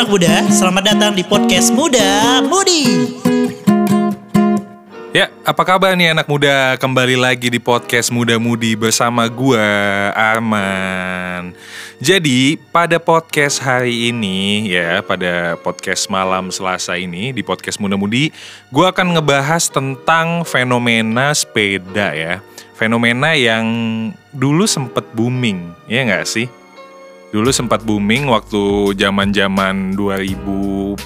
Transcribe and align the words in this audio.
anak 0.00 0.16
muda, 0.16 0.48
selamat 0.48 0.84
datang 0.96 1.12
di 1.12 1.20
podcast 1.20 1.68
Muda 1.76 2.40
Mudi. 2.40 3.12
Ya, 5.12 5.28
apa 5.44 5.60
kabar 5.60 5.92
nih 5.92 6.16
anak 6.16 6.24
muda? 6.24 6.80
Kembali 6.80 7.20
lagi 7.20 7.52
di 7.52 7.60
podcast 7.60 8.08
Muda 8.08 8.40
Mudi 8.40 8.72
bersama 8.80 9.28
gua 9.28 9.60
Arman. 10.16 11.52
Jadi, 12.00 12.56
pada 12.72 12.96
podcast 12.96 13.60
hari 13.60 14.08
ini 14.08 14.72
ya, 14.72 15.04
pada 15.04 15.60
podcast 15.60 16.08
malam 16.08 16.48
Selasa 16.48 16.96
ini 16.96 17.36
di 17.36 17.44
podcast 17.44 17.76
Muda 17.76 18.00
Mudi, 18.00 18.32
gua 18.72 18.96
akan 18.96 19.20
ngebahas 19.20 19.68
tentang 19.68 20.48
fenomena 20.48 21.28
sepeda 21.36 22.16
ya. 22.16 22.40
Fenomena 22.72 23.36
yang 23.36 23.68
dulu 24.32 24.64
sempet 24.64 25.04
booming, 25.12 25.76
ya 25.92 26.08
nggak 26.08 26.24
sih? 26.24 26.48
Dulu 27.30 27.54
sempat 27.54 27.86
booming 27.86 28.26
waktu 28.26 28.90
zaman-zaman 28.98 29.94
2014, 29.94 30.98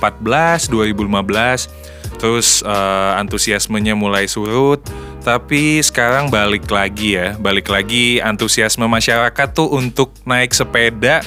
2015 0.72 2.16
terus 2.16 2.64
uh, 2.64 3.20
antusiasmenya 3.20 3.92
mulai 3.92 4.24
surut. 4.24 4.80
Tapi 5.20 5.80
sekarang 5.84 6.28
balik 6.28 6.68
lagi 6.68 7.16
ya 7.16 7.36
balik 7.36 7.68
lagi 7.68 8.20
antusiasme 8.20 8.84
masyarakat 8.84 9.48
tuh 9.52 9.72
untuk 9.72 10.12
naik 10.24 10.52
sepeda 10.52 11.24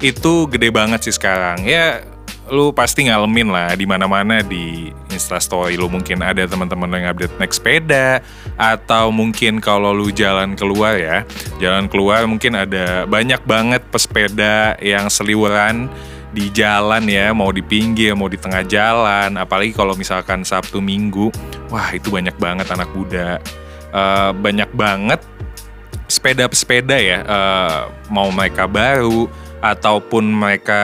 itu 0.00 0.48
gede 0.48 0.68
banget 0.72 1.04
sih 1.04 1.16
sekarang. 1.16 1.64
Ya 1.68 2.04
lu 2.48 2.72
pasti 2.72 3.08
ngalamin 3.08 3.52
lah 3.52 3.76
di 3.76 3.84
mana-mana 3.84 4.40
di 4.40 4.92
instastory 5.18 5.74
lu 5.74 5.90
mungkin 5.90 6.22
ada 6.22 6.46
teman-teman 6.46 6.86
yang 6.94 7.10
update 7.10 7.34
naik 7.42 7.50
sepeda 7.50 8.22
atau 8.54 9.10
mungkin 9.10 9.58
kalau 9.58 9.90
lu 9.90 10.14
jalan 10.14 10.54
keluar 10.54 10.94
ya 10.94 11.26
jalan 11.58 11.90
keluar 11.90 12.22
mungkin 12.30 12.54
ada 12.54 13.02
banyak 13.10 13.42
banget 13.42 13.82
pesepeda 13.90 14.78
yang 14.78 15.10
seliweran 15.10 15.90
di 16.28 16.52
jalan 16.52 17.08
ya, 17.08 17.32
mau 17.32 17.48
di 17.48 17.64
pinggir, 17.64 18.12
mau 18.12 18.28
di 18.28 18.36
tengah 18.36 18.60
jalan, 18.68 19.40
apalagi 19.40 19.72
kalau 19.72 19.96
misalkan 19.96 20.44
Sabtu 20.44 20.78
Minggu, 20.78 21.32
wah 21.72 21.88
itu 21.96 22.12
banyak 22.12 22.36
banget 22.36 22.68
anak 22.68 22.92
muda, 22.92 23.40
uh, 23.96 24.30
banyak 24.36 24.68
banget 24.76 25.24
sepeda-sepeda 26.08 27.00
ya, 27.00 27.18
uh, 27.24 27.80
mau 28.12 28.28
mereka 28.28 28.68
baru 28.68 29.28
ataupun 29.64 30.24
mereka 30.28 30.82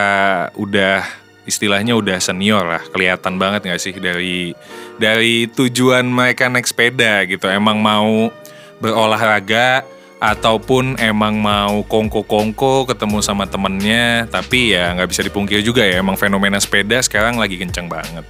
udah 0.57 1.05
istilahnya 1.45 1.93
udah 1.97 2.17
senior 2.17 2.65
lah, 2.65 2.83
kelihatan 2.91 3.37
banget 3.37 3.69
nggak 3.69 3.81
sih 3.81 3.93
dari 3.97 4.51
dari 4.97 5.45
tujuan 5.49 6.05
mereka 6.05 6.49
naik 6.49 6.65
sepeda 6.65 7.25
gitu, 7.29 7.45
emang 7.49 7.79
mau 7.79 8.33
berolahraga 8.81 9.85
ataupun 10.19 10.97
emang 10.97 11.37
mau 11.37 11.85
kongko-kongko 11.85 12.89
ketemu 12.89 13.19
sama 13.21 13.45
temennya 13.45 14.25
tapi 14.31 14.73
ya 14.73 14.95
nggak 14.95 15.11
bisa 15.11 15.21
dipungkir 15.21 15.59
juga 15.61 15.83
ya 15.83 15.99
emang 16.01 16.15
fenomena 16.17 16.57
sepeda 16.57 16.97
sekarang 17.03 17.37
lagi 17.37 17.59
kenceng 17.59 17.85
banget. 17.85 18.25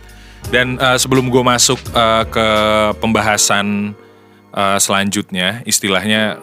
Dan 0.54 0.78
uh, 0.78 0.98
sebelum 0.98 1.34
gue 1.34 1.42
masuk 1.42 1.82
uh, 1.98 2.22
ke 2.30 2.48
pembahasan 3.02 3.98
uh, 4.54 4.78
selanjutnya 4.78 5.66
istilahnya 5.66 6.38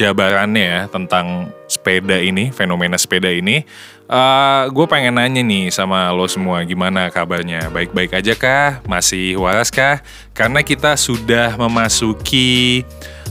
jabarannya 0.00 0.64
ya 0.64 0.80
tentang 0.88 1.52
sepeda 1.68 2.16
ini 2.16 2.48
fenomena 2.48 2.96
sepeda 2.96 3.28
ini 3.28 3.68
uh, 4.10 4.64
gue 4.68 4.86
pengen 4.90 5.14
nanya 5.16 5.40
nih 5.40 5.70
sama 5.70 6.10
lo 6.10 6.26
semua 6.26 6.60
gimana 6.66 7.08
kabarnya? 7.08 7.70
Baik-baik 7.70 8.18
aja 8.18 8.34
kah? 8.34 8.82
Masih 8.84 9.38
waras 9.38 9.70
kah? 9.70 10.02
Karena 10.34 10.60
kita 10.66 10.98
sudah 10.98 11.54
memasuki 11.54 12.82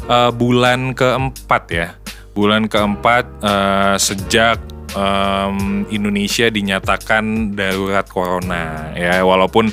uh, 0.07 0.31
bulan 0.31 0.95
keempat 0.95 1.63
ya. 1.69 1.87
Bulan 2.31 2.71
keempat 2.71 3.27
uh, 3.43 3.99
sejak 3.99 4.63
um, 4.95 5.85
Indonesia 5.89 6.47
dinyatakan 6.47 7.55
darurat 7.57 8.05
corona 8.07 8.93
ya. 8.93 9.21
Walaupun 9.25 9.69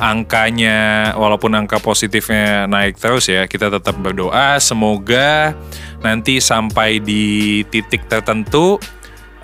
angkanya, 0.00 1.12
walaupun 1.12 1.52
angka 1.52 1.76
positifnya 1.76 2.64
naik 2.64 2.96
terus 2.96 3.28
ya, 3.28 3.44
kita 3.44 3.68
tetap 3.68 3.96
berdoa 4.00 4.56
semoga 4.56 5.52
nanti 6.00 6.40
sampai 6.40 7.04
di 7.04 7.60
titik 7.68 8.08
tertentu 8.08 8.80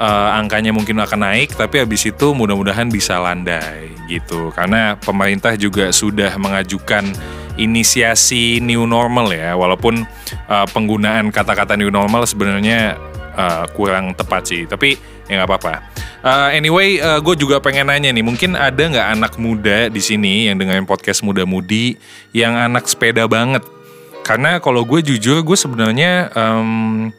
uh, 0.01 0.31
angkanya 0.33 0.73
mungkin 0.73 0.97
akan 0.97 1.29
naik, 1.29 1.53
tapi 1.53 1.85
habis 1.85 2.09
itu 2.09 2.33
mudah-mudahan 2.33 2.89
bisa 2.89 3.21
landai 3.21 3.93
gitu. 4.09 4.49
Karena 4.57 4.97
pemerintah 4.97 5.53
juga 5.61 5.93
sudah 5.93 6.33
mengajukan 6.41 7.05
inisiasi 7.57 8.61
new 8.65 8.89
normal 8.89 9.33
ya, 9.33 9.57
walaupun 9.57 10.05
uh, 10.49 10.67
penggunaan 10.73 11.29
kata-kata 11.33 11.77
new 11.77 11.93
normal 11.93 12.25
sebenarnya 12.25 12.97
uh, 13.37 13.65
kurang 13.77 14.17
tepat 14.17 14.49
sih, 14.49 14.65
tapi 14.65 14.97
ya 15.27 15.43
nggak 15.43 15.51
apa-apa. 15.51 15.75
Uh, 16.27 16.51
anyway, 16.51 16.99
uh, 16.99 17.23
gue 17.23 17.39
juga 17.39 17.63
pengen 17.63 17.87
nanya 17.87 18.11
nih, 18.11 18.25
mungkin 18.25 18.59
ada 18.59 18.83
nggak 18.83 19.09
anak 19.15 19.33
muda 19.39 19.87
di 19.87 20.03
sini 20.03 20.51
yang 20.51 20.59
dengerin 20.59 20.83
podcast 20.83 21.23
muda-mudi 21.23 21.95
yang 22.35 22.59
anak 22.59 22.91
sepeda 22.91 23.31
banget? 23.31 23.63
Karena 24.27 24.59
kalau 24.59 24.83
gue 24.83 25.07
jujur, 25.07 25.47
gue 25.47 25.55
sebenarnya 25.55 26.35
um, 26.35 27.15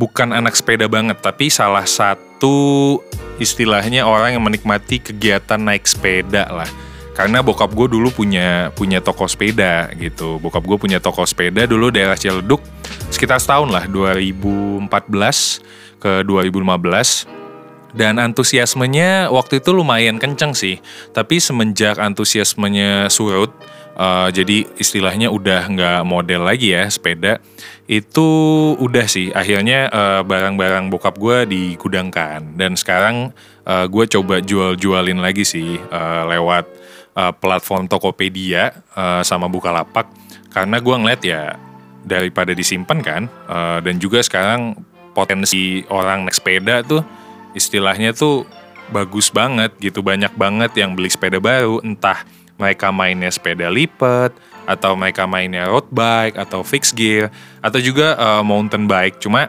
bukan 0.00 0.32
anak 0.32 0.56
sepeda 0.56 0.88
banget, 0.88 1.20
tapi 1.20 1.52
salah 1.52 1.84
satu 1.84 2.96
istilahnya 3.36 4.08
orang 4.08 4.40
yang 4.40 4.44
menikmati 4.46 5.04
kegiatan 5.04 5.60
naik 5.60 5.84
sepeda 5.84 6.48
lah 6.48 6.70
karena 7.14 7.46
bokap 7.46 7.70
gue 7.70 7.86
dulu 7.94 8.10
punya 8.10 8.74
punya 8.74 8.98
toko 8.98 9.30
sepeda 9.30 9.86
gitu 9.94 10.42
bokap 10.42 10.66
gue 10.66 10.78
punya 10.78 10.98
toko 10.98 11.22
sepeda 11.22 11.62
dulu 11.62 11.94
daerah 11.94 12.18
Ciledug 12.18 12.58
sekitar 13.08 13.38
setahun 13.38 13.70
lah 13.70 13.86
2014 13.86 14.90
ke 16.04 16.20
2015 16.28 17.44
dan 17.94 18.18
antusiasmenya 18.18 19.30
waktu 19.30 19.62
itu 19.62 19.70
lumayan 19.70 20.18
kenceng 20.18 20.52
sih. 20.52 20.82
Tapi 21.14 21.38
semenjak 21.38 21.96
antusiasmenya 22.02 23.06
surut 23.06 23.54
uh, 23.94 24.28
jadi 24.34 24.66
istilahnya 24.76 25.30
udah 25.30 25.70
nggak 25.70 26.00
model 26.02 26.42
lagi 26.44 26.74
ya 26.74 26.90
sepeda 26.90 27.38
itu 27.86 28.28
udah 28.82 29.06
sih. 29.06 29.30
Akhirnya 29.30 29.88
uh, 29.94 30.20
barang-barang 30.26 30.90
bokap 30.90 31.14
gue 31.16 31.46
digudangkan. 31.46 32.58
Dan 32.58 32.74
sekarang 32.74 33.30
uh, 33.64 33.86
gue 33.86 34.04
coba 34.10 34.42
jual-jualin 34.42 35.22
lagi 35.22 35.46
sih 35.46 35.78
uh, 35.78 36.26
lewat 36.28 36.66
uh, 37.14 37.30
platform 37.30 37.86
Tokopedia 37.86 38.74
uh, 38.98 39.22
sama 39.22 39.46
Bukalapak. 39.46 40.10
Karena 40.50 40.82
gue 40.82 40.94
ngeliat 40.98 41.22
ya 41.22 41.42
daripada 42.04 42.52
disimpan 42.52 42.98
kan 43.00 43.22
uh, 43.48 43.80
dan 43.80 43.96
juga 43.96 44.20
sekarang 44.20 44.76
potensi 45.14 45.86
orang 45.88 46.26
naik 46.26 46.36
sepeda 46.36 46.82
tuh 46.82 47.00
istilahnya 47.54 48.12
tuh 48.12 48.44
bagus 48.90 49.32
banget 49.32 49.72
gitu. 49.80 50.04
Banyak 50.04 50.34
banget 50.36 50.76
yang 50.76 50.92
beli 50.92 51.08
sepeda 51.08 51.40
baru. 51.40 51.80
Entah 51.80 52.26
mereka 52.58 52.90
mainnya 52.90 53.30
sepeda 53.30 53.70
lipat 53.70 54.34
atau 54.64 54.96
mereka 54.96 55.28
mainnya 55.28 55.68
road 55.68 55.88
bike 55.92 56.40
atau 56.40 56.64
fixed 56.64 56.96
gear 56.96 57.28
atau 57.60 57.78
juga 57.80 58.18
uh, 58.18 58.42
mountain 58.44 58.84
bike. 58.84 59.22
Cuma 59.22 59.48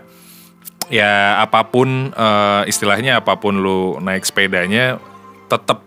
ya 0.88 1.42
apa 1.42 1.66
pun 1.66 2.14
uh, 2.14 2.62
istilahnya 2.70 3.20
apa 3.20 3.36
pun 3.42 3.58
lu 3.58 3.98
naik 3.98 4.22
sepedanya 4.22 5.02
tetap 5.50 5.82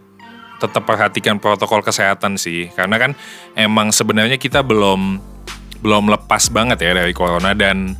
tetap 0.58 0.82
perhatikan 0.82 1.38
protokol 1.38 1.80
kesehatan 1.86 2.34
sih. 2.34 2.70
Karena 2.74 2.98
kan 2.98 3.12
emang 3.54 3.94
sebenarnya 3.94 4.36
kita 4.36 4.62
belum 4.66 5.22
belum 5.78 6.10
lepas 6.10 6.50
banget 6.50 6.82
ya 6.82 6.92
dari 6.98 7.14
corona. 7.14 7.54
Dan 7.54 7.94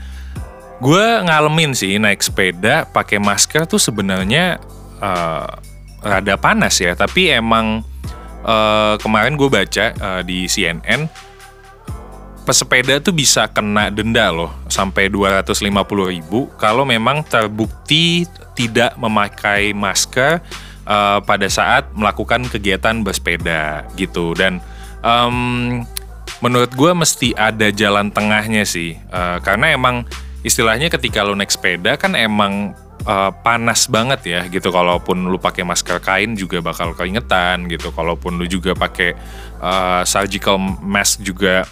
gue 0.78 1.06
ngalamin 1.26 1.74
sih 1.74 1.98
naik 1.98 2.22
sepeda 2.22 2.86
pakai 2.86 3.18
masker 3.18 3.66
tuh 3.66 3.82
sebenarnya 3.82 4.62
uh, 5.02 5.50
rada 6.02 6.34
panas 6.38 6.78
ya. 6.78 6.94
Tapi 6.94 7.34
emang 7.34 7.82
uh, 8.46 8.94
kemarin 9.02 9.34
gue 9.34 9.48
baca 9.50 9.86
uh, 9.98 10.22
di 10.22 10.46
CNN 10.46 11.10
pesepeda 12.48 12.96
tuh 13.04 13.12
bisa 13.12 13.44
kena 13.52 13.92
denda 13.92 14.32
loh 14.32 14.48
sampai 14.72 15.12
250 15.12 15.68
ribu. 16.08 16.48
Kalau 16.56 16.88
memang 16.88 17.20
terbukti 17.20 18.24
tidak 18.56 18.96
memakai 18.96 19.76
masker 19.76 20.40
uh, 20.88 21.20
pada 21.20 21.44
saat 21.52 21.92
melakukan 21.92 22.48
kegiatan 22.48 23.04
bersepeda 23.04 23.84
gitu. 24.00 24.32
Dan 24.32 24.64
um, 25.04 25.84
menurut 26.40 26.72
gue 26.72 26.92
mesti 26.96 27.36
ada 27.36 27.68
jalan 27.68 28.08
tengahnya 28.08 28.64
sih. 28.64 28.96
Uh, 29.12 29.36
karena 29.44 29.76
emang 29.76 30.08
istilahnya 30.46 30.88
ketika 30.92 31.26
lo 31.26 31.34
naik 31.34 31.50
sepeda 31.50 31.98
kan 31.98 32.14
emang 32.14 32.74
uh, 33.04 33.30
panas 33.42 33.86
banget 33.90 34.20
ya 34.26 34.40
gitu. 34.46 34.70
Kalaupun 34.70 35.28
lu 35.28 35.38
pakai 35.38 35.64
masker 35.66 35.98
kain 36.02 36.34
juga 36.38 36.62
bakal 36.62 36.94
keringetan 36.94 37.66
gitu. 37.66 37.90
Kalaupun 37.90 38.38
lu 38.38 38.46
juga 38.46 38.74
pakai 38.74 39.14
uh, 39.62 40.02
surgical 40.06 40.58
mask 40.82 41.22
juga 41.22 41.66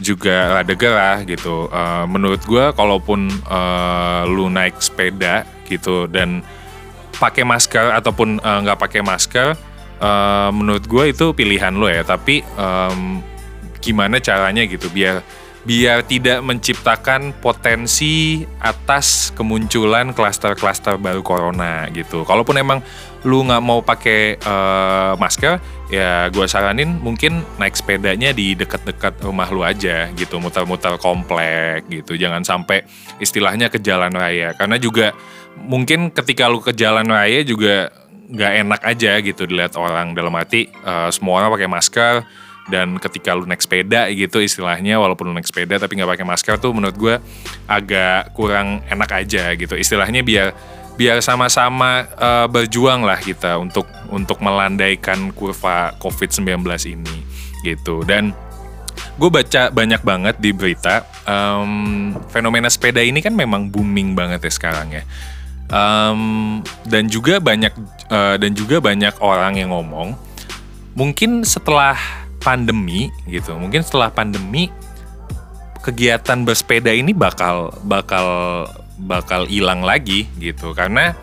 juga 0.00 0.60
rada 0.60 0.74
gerah 0.76 1.24
gitu. 1.24 1.68
Uh, 1.68 2.04
menurut 2.08 2.40
gue 2.44 2.64
kalaupun 2.72 3.28
uh, 3.48 4.24
lu 4.28 4.48
naik 4.48 4.80
sepeda 4.80 5.44
gitu 5.68 6.08
dan 6.10 6.44
pakai 7.20 7.44
masker 7.44 7.92
ataupun 8.00 8.40
nggak 8.40 8.78
uh, 8.78 8.80
pakai 8.80 9.04
masker 9.04 9.52
uh, 10.00 10.48
menurut 10.50 10.84
gue 10.88 11.04
itu 11.12 11.26
pilihan 11.36 11.72
lo 11.72 11.88
ya. 11.88 12.04
Tapi 12.04 12.44
um, 12.56 13.20
gimana 13.80 14.20
caranya 14.20 14.64
gitu 14.68 14.92
biar 14.92 15.24
biar 15.60 16.08
tidak 16.08 16.40
menciptakan 16.40 17.36
potensi 17.36 18.44
atas 18.64 19.28
kemunculan 19.36 20.16
klaster-klaster 20.16 20.96
baru 20.96 21.20
corona 21.20 21.84
gitu. 21.92 22.24
Kalaupun 22.24 22.56
emang 22.56 22.80
lu 23.28 23.44
nggak 23.44 23.60
mau 23.60 23.84
pakai 23.84 24.40
uh, 24.40 25.12
masker, 25.20 25.60
ya 25.92 26.32
gue 26.32 26.46
saranin 26.48 26.96
mungkin 26.96 27.44
naik 27.60 27.76
sepedanya 27.76 28.32
di 28.32 28.56
dekat-dekat 28.56 29.20
rumah 29.20 29.52
lu 29.52 29.60
aja 29.60 30.08
gitu, 30.16 30.40
muter-muter 30.40 30.96
komplek 30.96 31.84
gitu. 31.92 32.16
Jangan 32.16 32.40
sampai 32.40 32.88
istilahnya 33.20 33.68
ke 33.68 33.76
jalan 33.76 34.16
raya, 34.16 34.56
karena 34.56 34.80
juga 34.80 35.12
mungkin 35.60 36.08
ketika 36.08 36.48
lu 36.48 36.64
ke 36.64 36.72
jalan 36.72 37.04
raya 37.04 37.44
juga 37.44 37.92
nggak 38.30 38.52
enak 38.64 38.80
aja 38.86 39.12
gitu 39.20 39.42
dilihat 39.44 39.74
orang 39.74 40.14
dalam 40.14 40.32
arti 40.38 40.70
uh, 40.86 41.10
semua 41.10 41.42
orang 41.42 41.50
pakai 41.58 41.68
masker 41.68 42.14
dan 42.70 42.96
ketika 43.02 43.34
lu 43.34 43.44
naik 43.44 43.60
sepeda 43.60 44.06
gitu 44.14 44.38
istilahnya 44.38 44.96
walaupun 45.02 45.28
lu 45.28 45.34
naik 45.34 45.50
sepeda 45.50 45.76
tapi 45.82 45.98
nggak 45.98 46.10
pakai 46.16 46.26
masker 46.26 46.54
tuh 46.62 46.70
menurut 46.70 46.96
gue 46.96 47.14
agak 47.66 48.32
kurang 48.32 48.80
enak 48.86 49.10
aja 49.10 49.52
gitu. 49.58 49.74
Istilahnya 49.74 50.22
biar 50.22 50.54
biar 50.94 51.18
sama-sama 51.24 52.06
uh, 52.20 52.46
berjuang 52.46 53.02
lah 53.02 53.18
kita 53.18 53.58
untuk 53.58 53.88
untuk 54.12 54.38
melandaikan 54.38 55.34
kurva 55.34 55.96
COVID-19 55.98 56.62
ini 56.94 57.16
gitu. 57.66 58.06
Dan 58.06 58.30
gue 59.18 59.30
baca 59.32 59.68
banyak 59.68 60.00
banget 60.00 60.36
di 60.38 60.54
berita 60.54 61.04
um, 61.26 62.14
fenomena 62.30 62.70
sepeda 62.70 63.02
ini 63.02 63.20
kan 63.20 63.34
memang 63.34 63.68
booming 63.68 64.14
banget 64.14 64.46
ya 64.46 64.52
sekarang 64.52 64.88
ya. 64.94 65.04
Um, 65.70 66.60
dan 66.82 67.06
juga 67.06 67.38
banyak 67.38 67.70
uh, 68.10 68.34
dan 68.42 68.52
juga 68.58 68.82
banyak 68.82 69.14
orang 69.22 69.54
yang 69.54 69.70
ngomong 69.70 70.18
mungkin 70.98 71.46
setelah 71.46 71.94
pandemi 72.40 73.12
gitu. 73.28 73.54
Mungkin 73.54 73.84
setelah 73.84 74.08
pandemi 74.10 74.72
kegiatan 75.80 76.44
bersepeda 76.44 76.92
ini 76.92 77.16
bakal 77.16 77.72
bakal 77.84 78.66
bakal 79.00 79.48
hilang 79.48 79.84
lagi 79.84 80.28
gitu. 80.40 80.72
Karena 80.76 81.16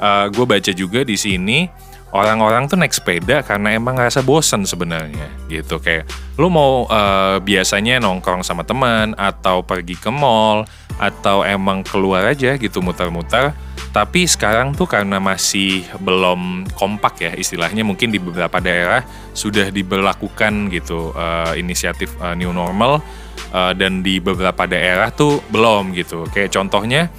uh, 0.00 0.28
gue 0.28 0.44
baca 0.44 0.72
juga 0.72 1.04
di 1.04 1.16
sini 1.16 1.68
orang-orang 2.12 2.68
tuh 2.68 2.76
naik 2.76 2.92
sepeda 2.92 3.40
karena 3.40 3.72
emang 3.72 3.96
ngerasa 3.96 4.20
bosen 4.20 4.68
sebenarnya 4.68 5.28
gitu. 5.48 5.80
Kayak 5.80 6.08
lu 6.36 6.52
mau 6.52 6.84
uh, 6.88 7.40
biasanya 7.40 8.00
nongkrong 8.04 8.44
sama 8.44 8.64
teman 8.68 9.16
atau 9.16 9.64
pergi 9.64 9.96
ke 9.96 10.12
mall 10.12 10.68
atau 11.00 11.46
emang 11.46 11.84
keluar 11.86 12.26
aja 12.28 12.56
gitu 12.56 12.82
muter-muter. 12.84 13.54
Tapi 13.92 14.24
sekarang 14.24 14.72
tuh 14.72 14.88
karena 14.88 15.20
masih 15.20 15.84
belum 16.00 16.64
kompak 16.72 17.28
ya 17.28 17.32
istilahnya 17.36 17.84
mungkin 17.84 18.08
di 18.08 18.16
beberapa 18.16 18.56
daerah 18.56 19.04
sudah 19.36 19.68
diberlakukan 19.68 20.72
gitu 20.72 21.12
uh, 21.12 21.52
inisiatif 21.52 22.16
uh, 22.16 22.32
new 22.32 22.56
normal 22.56 23.04
uh, 23.52 23.76
dan 23.76 24.00
di 24.00 24.16
beberapa 24.16 24.64
daerah 24.64 25.12
tuh 25.12 25.44
belum 25.52 25.92
gitu. 25.92 26.24
Kayak 26.32 26.56
contohnya 26.56 27.12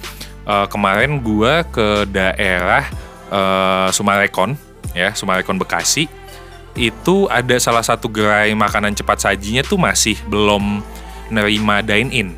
uh, 0.50 0.66
kemarin 0.66 1.22
gua 1.22 1.62
ke 1.62 2.10
daerah 2.10 2.90
uh, 3.30 3.88
Sumarekon 3.94 4.58
ya, 4.98 5.14
Sumarekon 5.14 5.62
Bekasi. 5.62 6.10
Itu 6.74 7.30
ada 7.30 7.54
salah 7.62 7.86
satu 7.86 8.10
gerai 8.10 8.50
makanan 8.50 8.98
cepat 8.98 9.30
sajinya 9.30 9.62
tuh 9.62 9.78
masih 9.78 10.18
belum 10.26 10.82
nerima 11.30 11.86
dine 11.86 12.10
in 12.10 12.28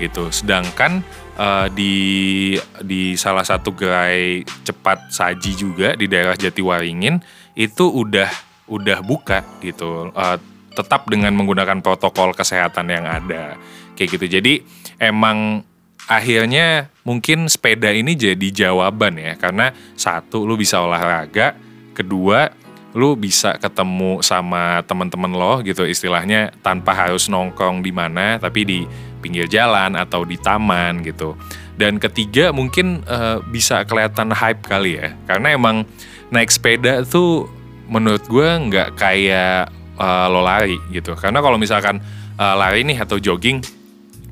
gitu. 0.00 0.32
Sedangkan 0.32 1.04
uh, 1.36 1.68
di 1.68 2.56
di 2.80 3.14
salah 3.14 3.44
satu 3.44 3.76
gerai 3.76 4.42
cepat 4.64 5.12
saji 5.12 5.52
juga 5.54 5.92
di 5.94 6.08
daerah 6.08 6.34
Jatiwaringin 6.34 7.20
itu 7.54 7.84
udah 7.86 8.32
udah 8.72 8.98
buka 9.04 9.44
gitu. 9.60 10.08
Uh, 10.16 10.40
tetap 10.72 11.04
dengan 11.10 11.34
menggunakan 11.34 11.82
protokol 11.84 12.32
kesehatan 12.32 12.88
yang 12.88 13.04
ada 13.04 13.60
kayak 13.98 14.16
gitu. 14.16 14.26
Jadi 14.40 14.64
emang 14.96 15.60
akhirnya 16.08 16.88
mungkin 17.04 17.46
sepeda 17.46 17.92
ini 17.92 18.16
jadi 18.16 18.48
jawaban 18.50 19.20
ya 19.20 19.36
karena 19.36 19.76
satu 19.94 20.48
lu 20.48 20.56
bisa 20.56 20.80
olahraga, 20.80 21.54
kedua 21.92 22.50
lu 22.90 23.14
bisa 23.14 23.54
ketemu 23.58 24.18
sama 24.18 24.82
teman-teman 24.82 25.30
lo 25.30 25.62
gitu 25.62 25.86
istilahnya 25.86 26.50
tanpa 26.58 26.90
harus 26.90 27.30
nongkrong 27.30 27.86
di 27.86 27.94
mana 27.94 28.34
tapi 28.42 28.66
di 28.66 28.80
pinggir 29.20 29.46
jalan 29.46 29.94
atau 29.94 30.24
di 30.24 30.40
taman 30.40 31.04
gitu. 31.04 31.36
Dan 31.76 31.96
ketiga 31.96 32.52
mungkin 32.52 33.04
uh, 33.08 33.40
bisa 33.48 33.84
kelihatan 33.84 34.32
hype 34.32 34.64
kali 34.64 35.00
ya, 35.00 35.16
karena 35.24 35.56
emang 35.56 35.88
naik 36.28 36.52
sepeda 36.52 37.04
tuh 37.04 37.48
menurut 37.88 38.24
gue 38.28 38.48
nggak 38.68 39.00
kayak 39.00 39.72
uh, 39.96 40.26
lo 40.28 40.44
lari 40.44 40.76
gitu. 40.92 41.16
Karena 41.16 41.40
kalau 41.40 41.56
misalkan 41.56 42.00
uh, 42.36 42.54
lari 42.56 42.84
nih 42.84 43.00
atau 43.00 43.16
jogging, 43.16 43.64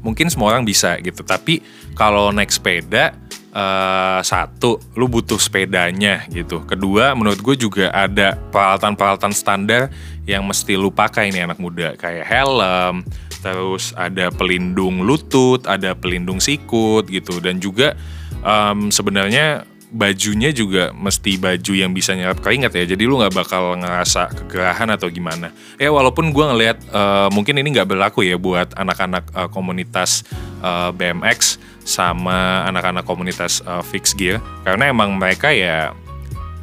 mungkin 0.05 0.29
semua 0.29 0.53
orang 0.53 0.69
bisa 0.69 1.01
gitu. 1.01 1.25
Tapi 1.25 1.65
kalau 1.97 2.29
naik 2.33 2.53
sepeda 2.53 3.17
uh, 3.53 4.21
satu, 4.21 4.81
lu 4.99 5.07
butuh 5.09 5.39
sepedanya 5.41 6.27
gitu. 6.33 6.65
Kedua, 6.65 7.13
menurut 7.17 7.41
gue 7.41 7.57
juga 7.57 7.93
ada 7.93 8.37
peralatan-peralatan 8.53 9.33
standar 9.33 9.93
yang 10.29 10.45
mesti 10.45 10.77
lu 10.77 10.93
pakai 10.93 11.33
nih 11.33 11.49
anak 11.49 11.59
muda. 11.61 11.97
Kayak 11.97 12.29
helm, 12.29 13.05
terus 13.41 13.97
ada 13.97 14.29
pelindung 14.29 15.05
lutut, 15.05 15.65
ada 15.65 15.97
pelindung 15.97 16.43
sikut 16.43 17.09
gitu. 17.09 17.41
Dan 17.41 17.63
juga 17.63 17.97
um, 18.45 18.93
sebenarnya 18.93 19.65
bajunya 19.89 20.53
juga 20.53 20.93
mesti 20.93 21.41
baju 21.41 21.73
yang 21.73 21.97
bisa 21.97 22.13
nyerap 22.13 22.45
keringat 22.45 22.77
ya. 22.77 22.85
Jadi 22.93 23.09
lu 23.09 23.17
nggak 23.17 23.33
bakal 23.33 23.77
ngerasa 23.81 24.29
kegerahan 24.45 24.93
atau 24.93 25.09
gimana. 25.09 25.49
Ya 25.81 25.89
walaupun 25.89 26.29
gue 26.29 26.45
ngelihat 26.45 26.79
uh, 26.93 27.29
mungkin 27.33 27.57
ini 27.57 27.73
nggak 27.73 27.89
berlaku 27.89 28.29
ya 28.29 28.37
buat 28.37 28.77
anak-anak 28.77 29.25
uh, 29.33 29.49
komunitas 29.49 30.29
uh, 30.63 30.91
BMX 30.95 31.61
sama 31.89 32.69
anak-anak 32.69 33.09
komunitas 33.09 33.65
uh, 33.65 33.81
fixed 33.81 34.21
gear. 34.21 34.43
Karena 34.63 34.93
emang 34.93 35.17
mereka 35.17 35.49
ya 35.51 35.97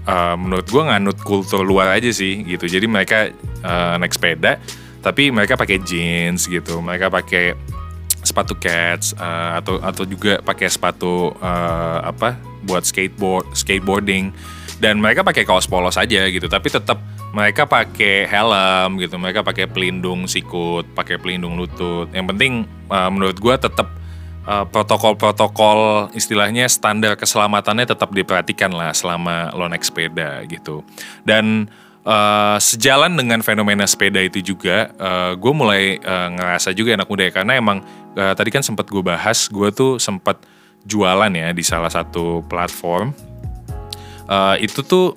uh, 0.06 0.36
menurut 0.38 0.70
gue 0.70 0.84
nganut 0.86 1.18
kultur 1.26 1.66
luar 1.66 1.98
aja 1.98 2.10
sih 2.14 2.46
gitu. 2.46 2.70
Jadi 2.70 2.86
mereka 2.86 3.34
uh, 3.66 3.96
naik 3.98 4.14
sepeda 4.14 4.62
tapi 5.06 5.30
mereka 5.30 5.54
pakai 5.54 5.78
jeans 5.86 6.50
gitu. 6.50 6.82
Mereka 6.82 7.14
pakai 7.14 7.54
sepatu 8.26 8.58
cats 8.58 9.14
uh, 9.22 9.62
atau 9.62 9.78
atau 9.78 10.02
juga 10.02 10.42
pakai 10.42 10.66
sepatu 10.66 11.30
uh, 11.38 12.00
apa 12.02 12.38
buat 12.66 12.82
skateboard 12.82 13.54
skateboarding. 13.54 14.34
Dan 14.76 15.00
mereka 15.00 15.24
pakai 15.24 15.48
kaos 15.48 15.70
polos 15.70 15.96
aja 15.96 16.26
gitu. 16.28 16.50
Tapi 16.50 16.68
tetap 16.68 17.00
mereka 17.36 17.68
pakai 17.68 18.24
helm 18.24 18.96
gitu 18.96 19.20
mereka 19.20 19.44
pakai 19.44 19.68
pelindung 19.68 20.24
sikut 20.24 20.88
pakai 20.96 21.20
pelindung 21.20 21.60
lutut. 21.60 22.08
Yang 22.16 22.26
penting 22.32 22.54
uh, 22.88 23.12
menurut 23.12 23.36
gue 23.36 23.56
tetap 23.60 23.92
uh, 24.48 24.64
protokol-protokol 24.64 26.10
istilahnya 26.16 26.70
standar 26.72 27.20
keselamatannya 27.20 27.86
tetap 27.92 28.16
diperhatikan 28.16 28.72
lah 28.72 28.96
selama 28.96 29.52
lo 29.52 29.68
naik 29.68 29.84
sepeda 29.84 30.48
gitu. 30.48 30.86
Dan 31.28 31.68
uh, 32.06 32.58
sejalan 32.62 33.18
dengan 33.18 33.42
fenomena 33.42 33.84
sepeda 33.90 34.22
itu 34.22 34.40
juga, 34.40 34.94
uh, 35.02 35.06
eh, 35.06 35.32
gue 35.36 35.54
mulai 35.54 35.84
uh, 36.00 36.30
ngerasa 36.32 36.72
juga 36.72 36.96
enak 36.96 37.10
muda 37.10 37.24
ya. 37.28 37.34
Karena 37.34 37.54
emang 37.58 37.82
uh, 38.16 38.34
tadi 38.38 38.54
kan 38.54 38.62
sempat 38.62 38.88
gue 38.88 39.02
bahas, 39.02 39.50
gue 39.50 39.70
tuh 39.74 39.98
sempat 39.98 40.40
jualan 40.86 41.34
ya 41.34 41.50
di 41.52 41.66
salah 41.66 41.90
satu 41.90 42.46
platform. 42.46 43.12
Uh, 44.26 44.58
itu 44.58 44.82
tuh 44.82 45.14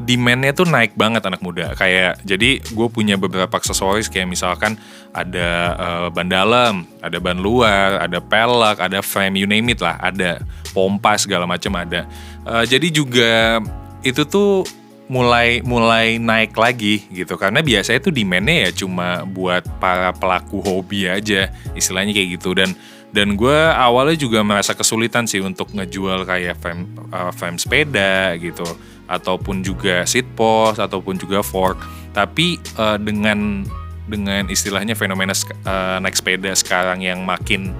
demandnya 0.00 0.56
tuh 0.56 0.64
naik 0.64 0.96
banget 0.96 1.22
anak 1.28 1.44
muda. 1.44 1.76
Kayak 1.76 2.22
jadi 2.24 2.62
gue 2.62 2.88
punya 2.88 3.20
beberapa 3.20 3.52
aksesoris 3.52 4.08
kayak 4.08 4.30
misalkan 4.30 4.80
ada 5.12 5.48
uh, 5.76 6.06
ban 6.08 6.28
dalam, 6.30 6.88
ada 7.04 7.20
ban 7.20 7.36
luar, 7.36 8.00
ada 8.00 8.18
pelek, 8.18 8.80
ada 8.80 9.04
frame, 9.04 9.36
you 9.36 9.48
name 9.48 9.68
it 9.68 9.84
lah, 9.84 10.00
ada 10.00 10.40
pompa 10.72 11.20
segala 11.20 11.44
macam 11.44 11.76
ada. 11.76 12.08
Uh, 12.42 12.64
jadi 12.64 12.88
juga 12.88 13.60
itu 14.02 14.24
tuh 14.26 14.64
mulai 15.12 15.60
mulai 15.60 16.16
naik 16.16 16.56
lagi 16.56 17.04
gitu 17.12 17.36
karena 17.36 17.60
biasanya 17.60 18.00
itu 18.00 18.08
demandnya 18.08 18.56
ya 18.64 18.70
cuma 18.72 19.28
buat 19.28 19.60
para 19.76 20.14
pelaku 20.16 20.64
hobi 20.64 21.04
aja 21.04 21.52
istilahnya 21.76 22.16
kayak 22.16 22.40
gitu 22.40 22.56
dan 22.56 22.72
dan 23.12 23.36
gue 23.36 23.58
awalnya 23.76 24.16
juga 24.16 24.40
merasa 24.40 24.72
kesulitan 24.72 25.28
sih 25.28 25.44
untuk 25.44 25.68
ngejual 25.76 26.24
kayak 26.24 26.56
frame, 26.56 26.88
uh, 27.12 27.28
frame 27.28 27.60
sepeda 27.60 28.40
gitu 28.40 28.64
ataupun 29.12 29.60
juga 29.60 30.08
seat 30.08 30.24
post 30.32 30.80
ataupun 30.80 31.20
juga 31.20 31.44
fork. 31.44 31.76
Tapi 32.16 32.56
uh, 32.80 32.96
dengan 32.96 33.68
dengan 34.08 34.48
istilahnya 34.50 34.96
fenomena 34.96 35.36
uh, 35.64 36.00
naik 36.02 36.16
sepeda 36.16 36.50
sekarang 36.56 37.04
yang 37.04 37.22
makin 37.22 37.76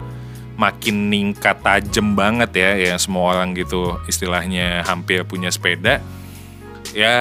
makin 0.60 1.08
ningkat 1.08 1.58
tajam 1.64 2.12
banget 2.12 2.50
ya 2.54 2.70
yang 2.92 2.98
semua 3.00 3.34
orang 3.34 3.56
gitu 3.56 3.96
istilahnya 4.06 4.84
hampir 4.84 5.24
punya 5.24 5.48
sepeda 5.48 5.98
ya 6.92 7.16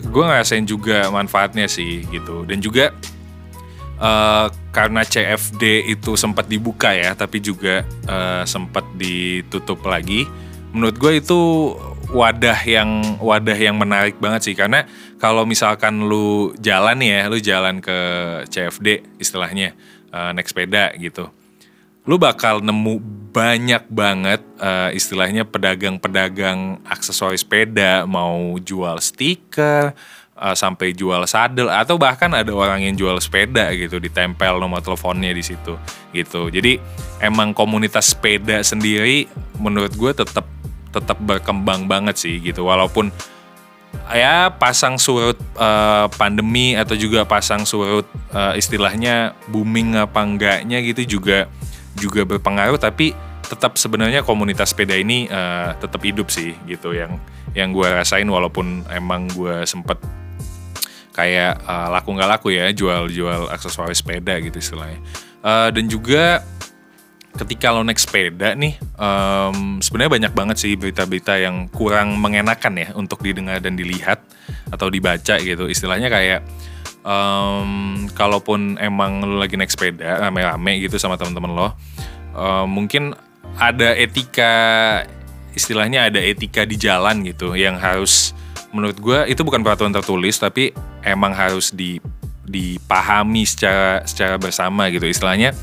gue 0.00 0.22
ngerasain 0.22 0.64
juga 0.64 1.10
manfaatnya 1.10 1.66
sih 1.66 2.06
gitu. 2.08 2.46
Dan 2.46 2.62
juga 2.62 2.94
uh, 4.00 4.46
karena 4.70 5.02
CFD 5.04 5.92
itu 5.92 6.16
sempat 6.16 6.46
dibuka 6.46 6.94
ya 6.94 7.12
tapi 7.12 7.42
juga 7.42 7.84
uh, 8.06 8.46
sempat 8.46 8.86
ditutup 8.96 9.82
lagi 9.84 10.24
menurut 10.70 10.96
gue 10.96 11.12
itu 11.18 11.40
wadah 12.10 12.58
yang 12.66 13.18
wadah 13.18 13.58
yang 13.58 13.78
menarik 13.78 14.18
banget 14.18 14.50
sih. 14.50 14.54
Karena 14.58 14.86
kalau 15.18 15.46
misalkan 15.46 16.06
lu 16.06 16.54
jalan 16.58 16.98
ya 17.02 17.30
lu 17.30 17.38
jalan 17.38 17.78
ke 17.78 17.98
CFD 18.50 19.18
istilahnya 19.22 19.74
uh, 20.10 20.34
naik 20.34 20.50
sepeda 20.50 20.94
gitu 20.98 21.30
lu 22.08 22.16
bakal 22.16 22.64
nemu 22.64 22.98
banyak 23.30 23.84
banget 23.92 24.40
uh, 24.58 24.90
istilahnya 24.90 25.46
pedagang-pedagang 25.46 26.80
aksesoris 26.82 27.46
sepeda. 27.46 28.02
Mau 28.02 28.56
jual 28.58 28.98
stiker 28.98 29.94
uh, 30.34 30.56
sampai 30.56 30.96
jual 30.96 31.22
sadel 31.28 31.68
atau 31.70 32.00
bahkan 32.00 32.32
ada 32.32 32.50
orang 32.50 32.82
yang 32.82 32.96
jual 32.96 33.14
sepeda 33.22 33.70
gitu 33.76 34.00
ditempel 34.00 34.58
nomor 34.58 34.80
teleponnya 34.80 35.30
di 35.30 35.44
situ 35.44 35.78
gitu. 36.16 36.50
Jadi 36.50 36.80
emang 37.22 37.52
komunitas 37.52 38.16
sepeda 38.16 38.64
sendiri 38.64 39.28
menurut 39.60 39.92
gue 39.94 40.10
tetap 40.24 40.48
tetap 40.90 41.18
berkembang 41.22 41.86
banget 41.86 42.18
sih 42.18 42.38
gitu. 42.42 42.66
Walaupun 42.66 43.10
ya 44.10 44.54
pasang 44.54 44.98
surut 44.98 45.38
uh, 45.58 46.06
pandemi 46.14 46.78
atau 46.78 46.94
juga 46.94 47.26
pasang 47.26 47.66
surut 47.66 48.06
uh, 48.30 48.54
istilahnya 48.54 49.34
booming 49.50 49.98
apa 49.98 50.22
enggaknya 50.22 50.78
gitu 50.82 51.18
juga 51.18 51.50
juga 51.98 52.26
berpengaruh. 52.26 52.78
Tapi 52.78 53.14
tetap 53.50 53.74
sebenarnya 53.74 54.22
komunitas 54.22 54.70
sepeda 54.70 54.94
ini 54.94 55.26
uh, 55.26 55.74
tetap 55.78 55.98
hidup 56.06 56.30
sih 56.30 56.54
gitu 56.70 56.94
yang 56.94 57.18
yang 57.54 57.74
gue 57.74 57.86
rasain. 57.86 58.26
Walaupun 58.26 58.86
emang 58.90 59.26
gue 59.34 59.66
sempet 59.66 59.98
kayak 61.10 61.58
uh, 61.66 61.90
laku 61.90 62.14
nggak 62.14 62.30
laku 62.30 62.48
ya 62.54 62.70
jual-jual 62.70 63.50
aksesoris 63.50 64.02
sepeda 64.02 64.38
gitu 64.38 64.62
istilahnya. 64.62 65.02
Uh, 65.40 65.72
dan 65.72 65.88
juga 65.90 66.44
ketika 67.38 67.70
lo 67.70 67.86
naik 67.86 67.96
sepeda 67.96 68.58
nih 68.58 68.74
um, 68.98 69.78
sebenarnya 69.78 70.12
banyak 70.12 70.32
banget 70.34 70.56
sih 70.58 70.72
berita-berita 70.74 71.38
yang 71.38 71.70
kurang 71.70 72.18
mengenakan 72.18 72.74
ya 72.76 72.88
untuk 72.98 73.22
didengar 73.22 73.62
dan 73.62 73.78
dilihat 73.78 74.20
atau 74.70 74.90
dibaca 74.90 75.38
gitu. 75.38 75.70
Istilahnya 75.70 76.10
kayak 76.10 76.42
um, 77.06 78.06
kalaupun 78.12 78.76
emang 78.82 79.22
lo 79.22 79.38
lagi 79.40 79.54
naik 79.54 79.70
sepeda 79.70 80.20
rame-rame 80.26 80.82
gitu 80.82 80.98
sama 80.98 81.16
teman-teman 81.16 81.52
lo, 81.54 81.68
um, 82.34 82.66
mungkin 82.66 83.14
ada 83.58 83.94
etika 83.94 84.52
istilahnya 85.54 86.06
ada 86.06 86.22
etika 86.22 86.62
di 86.62 86.78
jalan 86.78 87.26
gitu 87.26 87.58
yang 87.58 87.78
harus 87.78 88.34
menurut 88.70 88.98
gue 89.02 89.18
itu 89.26 89.42
bukan 89.42 89.66
peraturan 89.66 89.90
tertulis 89.90 90.38
tapi 90.38 90.70
emang 91.02 91.34
harus 91.34 91.74
di 91.74 91.98
dipahami 92.50 93.46
secara 93.46 94.02
secara 94.02 94.34
bersama 94.38 94.90
gitu. 94.90 95.06
Istilahnya 95.06 95.54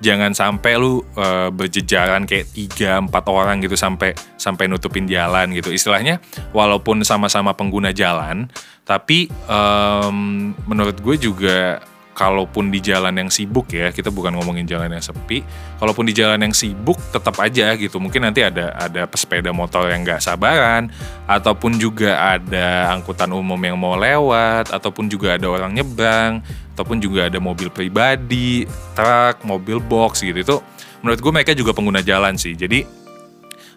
jangan 0.00 0.32
sampai 0.32 0.80
lu 0.80 1.04
uh, 1.16 1.52
berjejaran 1.52 2.24
kayak 2.24 2.50
tiga 2.56 2.98
empat 3.00 3.24
orang 3.28 3.60
gitu 3.60 3.76
sampai 3.76 4.16
sampai 4.40 4.66
nutupin 4.66 5.04
jalan 5.04 5.52
gitu 5.52 5.70
istilahnya 5.70 6.18
walaupun 6.56 7.04
sama-sama 7.04 7.52
pengguna 7.52 7.92
jalan 7.92 8.48
tapi 8.88 9.30
um, 9.46 10.50
menurut 10.66 10.98
gue 10.98 11.16
juga 11.20 11.84
kalaupun 12.20 12.68
di 12.68 12.84
jalan 12.84 13.16
yang 13.16 13.30
sibuk 13.32 13.72
ya, 13.72 13.88
kita 13.88 14.12
bukan 14.12 14.36
ngomongin 14.36 14.68
jalan 14.68 14.92
yang 14.92 15.00
sepi. 15.00 15.40
Kalaupun 15.80 16.04
di 16.04 16.12
jalan 16.12 16.36
yang 16.36 16.52
sibuk 16.52 17.00
tetap 17.08 17.32
aja 17.40 17.72
gitu. 17.80 17.96
Mungkin 17.96 18.28
nanti 18.28 18.44
ada 18.44 18.76
ada 18.76 19.08
pesepeda 19.08 19.56
motor 19.56 19.88
yang 19.88 20.04
nggak 20.04 20.20
sabaran, 20.20 20.92
ataupun 21.24 21.80
juga 21.80 22.20
ada 22.36 22.92
angkutan 22.92 23.32
umum 23.32 23.56
yang 23.56 23.80
mau 23.80 23.96
lewat, 23.96 24.68
ataupun 24.68 25.08
juga 25.08 25.40
ada 25.40 25.48
orang 25.48 25.72
nyebrang, 25.72 26.44
ataupun 26.80 26.96
juga 26.96 27.28
ada 27.28 27.36
mobil 27.36 27.68
pribadi, 27.68 28.64
truk, 28.96 29.44
mobil 29.44 29.76
box 29.84 30.24
gitu. 30.24 30.40
Itu 30.40 30.56
menurut 31.04 31.20
gue 31.20 31.32
mereka 31.36 31.52
juga 31.52 31.76
pengguna 31.76 32.00
jalan 32.00 32.40
sih. 32.40 32.56
Jadi 32.56 32.88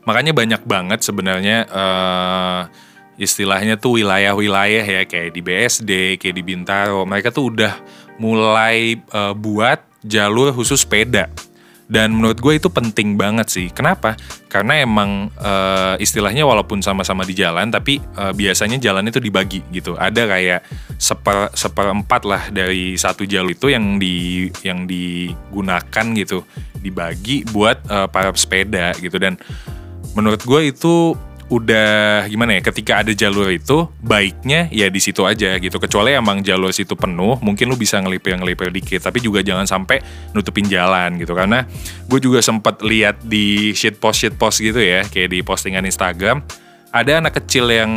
makanya 0.07 0.31
banyak 0.31 0.63
banget 0.63 1.03
sebenarnya. 1.03 1.67
Uh, 1.67 2.61
istilahnya 3.13 3.77
tuh 3.77 4.01
wilayah-wilayah 4.01 4.81
ya 4.81 5.01
kayak 5.05 5.37
di 5.37 5.41
BSD, 5.45 5.91
kayak 6.17 6.33
di 6.33 6.43
Bintaro, 6.43 7.05
mereka 7.05 7.29
tuh 7.29 7.53
udah 7.53 7.77
mulai 8.17 8.97
uh, 9.13 9.37
buat 9.37 9.83
jalur 10.01 10.49
khusus 10.49 10.81
sepeda. 10.81 11.29
Dan 11.83 12.15
menurut 12.15 12.39
gue 12.39 12.57
itu 12.57 12.71
penting 12.71 13.19
banget 13.19 13.51
sih. 13.51 13.67
Kenapa? 13.69 14.15
Karena 14.47 14.79
emang 14.79 15.29
uh, 15.35 15.99
istilahnya 15.99 16.47
walaupun 16.47 16.79
sama-sama 16.79 17.27
di 17.27 17.35
jalan, 17.35 17.69
tapi 17.69 17.99
uh, 18.15 18.31
biasanya 18.31 18.79
jalan 18.79 19.11
itu 19.11 19.19
dibagi 19.19 19.61
gitu. 19.69 19.93
Ada 19.99 20.25
kayak 20.25 20.59
seper 20.95 21.51
seperempat 21.51 22.21
lah 22.23 22.43
dari 22.49 22.95
satu 22.95 23.27
jalur 23.27 23.51
itu 23.51 23.67
yang 23.67 23.99
di 23.99 24.47
yang 24.63 24.87
digunakan 24.87 26.05
gitu, 26.15 26.47
dibagi 26.79 27.43
buat 27.51 27.83
uh, 27.91 28.07
para 28.07 28.31
pesepeda 28.31 28.95
gitu. 28.97 29.19
Dan 29.19 29.35
menurut 30.15 30.41
gue 30.41 30.71
itu 30.71 31.13
udah 31.53 32.25
gimana 32.25 32.57
ya 32.57 32.61
ketika 32.65 33.05
ada 33.05 33.13
jalur 33.13 33.45
itu 33.53 33.85
baiknya 34.01 34.73
ya 34.73 34.89
di 34.89 34.97
situ 34.97 35.21
aja 35.21 35.61
gitu. 35.61 35.77
Kecuali 35.77 36.17
emang 36.17 36.41
jalur 36.41 36.73
situ 36.73 36.97
penuh 36.97 37.37
mungkin 37.45 37.69
lu 37.69 37.77
bisa 37.77 38.01
ngelipir 38.01 38.33
ngelipir 38.33 38.73
dikit 38.73 39.05
tapi 39.05 39.21
juga 39.21 39.45
jangan 39.45 39.69
sampai 39.69 40.01
nutupin 40.33 40.65
jalan 40.65 41.21
gitu. 41.21 41.37
Karena 41.37 41.61
gue 42.09 42.19
juga 42.19 42.41
sempat 42.41 42.81
lihat 42.81 43.21
di 43.21 43.77
shit 43.77 44.01
post 44.01 44.25
shit 44.25 44.33
post 44.33 44.65
gitu 44.65 44.81
ya 44.81 45.05
kayak 45.05 45.29
di 45.29 45.39
postingan 45.45 45.85
Instagram 45.85 46.41
ada 46.89 47.21
anak 47.21 47.37
kecil 47.37 47.69
yang 47.69 47.91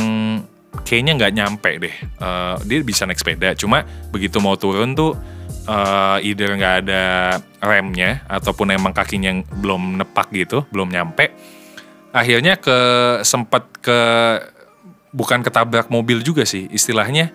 kayaknya 0.85 1.17
nggak 1.17 1.33
nyampe 1.33 1.71
deh. 1.81 1.95
Uh, 2.21 2.61
dia 2.61 2.85
bisa 2.85 3.09
naik 3.09 3.17
sepeda 3.17 3.57
cuma 3.57 3.81
begitu 4.13 4.37
mau 4.37 4.53
turun 4.53 4.93
tuh 4.93 5.17
uh, 5.67 6.17
either 6.21 6.53
nggak 6.53 6.75
ada 6.85 7.03
remnya 7.59 8.21
ataupun 8.29 8.69
emang 8.69 8.93
kakinya 8.93 9.41
belum 9.57 9.97
nepak 9.97 10.29
gitu 10.31 10.63
belum 10.69 10.93
nyampe 10.93 11.56
akhirnya 12.17 12.57
ke 12.57 12.77
sempat 13.21 13.69
ke 13.77 13.99
bukan 15.13 15.45
ketabrak 15.45 15.93
mobil 15.93 16.25
juga 16.25 16.43
sih. 16.43 16.65
Istilahnya 16.73 17.29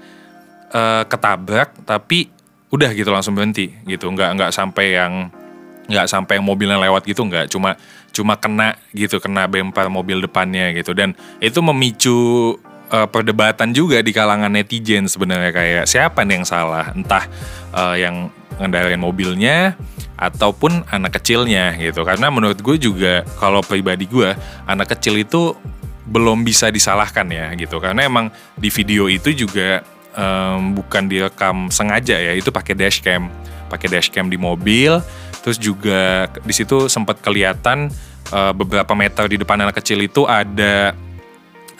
uh, 0.74 1.06
ketabrak 1.06 1.86
tapi 1.86 2.34
udah 2.74 2.90
gitu 2.90 3.14
langsung 3.14 3.38
berhenti 3.38 3.70
gitu. 3.86 4.10
Nggak 4.10 4.30
nggak 4.34 4.50
sampai 4.50 4.98
yang 4.98 5.30
nggak 5.86 6.06
sampai 6.10 6.42
yang 6.42 6.46
mobilnya 6.46 6.82
lewat 6.82 7.06
gitu 7.06 7.22
nggak. 7.22 7.46
Cuma 7.46 7.78
cuma 8.12 8.34
kena 8.36 8.76
gitu 8.92 9.22
kena 9.22 9.46
bemper 9.46 9.86
mobil 9.86 10.18
depannya 10.18 10.74
gitu. 10.74 10.90
Dan 10.92 11.14
itu 11.38 11.62
memicu 11.62 12.58
uh, 12.92 13.08
perdebatan 13.08 13.72
juga 13.72 14.04
di 14.04 14.12
kalangan 14.12 14.52
netizen 14.52 15.08
sebenarnya 15.08 15.50
kayak 15.50 15.84
siapa 15.88 16.22
nih 16.22 16.42
yang 16.42 16.46
salah? 16.46 16.92
Entah 16.92 17.24
uh, 17.72 17.96
yang 17.96 18.28
ngendarain 18.60 19.00
mobilnya 19.00 19.74
ataupun 20.20 20.84
anak 20.92 21.18
kecilnya 21.18 21.74
gitu. 21.80 22.04
Karena 22.04 22.28
menurut 22.28 22.60
gue 22.60 22.76
juga 22.76 23.24
kalau 23.40 23.64
pribadi 23.64 24.06
gue 24.06 24.30
anak 24.68 24.94
kecil 24.94 25.18
itu 25.18 25.56
belum 26.06 26.44
bisa 26.44 26.68
disalahkan 26.68 27.26
ya 27.32 27.50
gitu. 27.56 27.80
Karena 27.80 28.06
emang 28.06 28.28
di 28.54 28.68
video 28.68 29.08
itu 29.08 29.32
juga 29.32 29.82
um, 30.14 30.76
bukan 30.78 31.08
direkam 31.08 31.72
sengaja 31.72 32.20
ya 32.20 32.36
itu 32.36 32.52
pakai 32.52 32.76
dashcam. 32.76 33.32
Pakai 33.72 33.88
dashcam 33.88 34.28
di 34.28 34.36
mobil 34.36 35.00
terus 35.42 35.58
juga 35.58 36.30
di 36.46 36.54
situ 36.54 36.86
sempat 36.86 37.18
kelihatan 37.18 37.90
uh, 38.30 38.54
beberapa 38.54 38.94
meter 38.94 39.26
di 39.26 39.42
depan 39.42 39.58
anak 39.58 39.82
kecil 39.82 39.98
itu 39.98 40.22
ada 40.22 40.94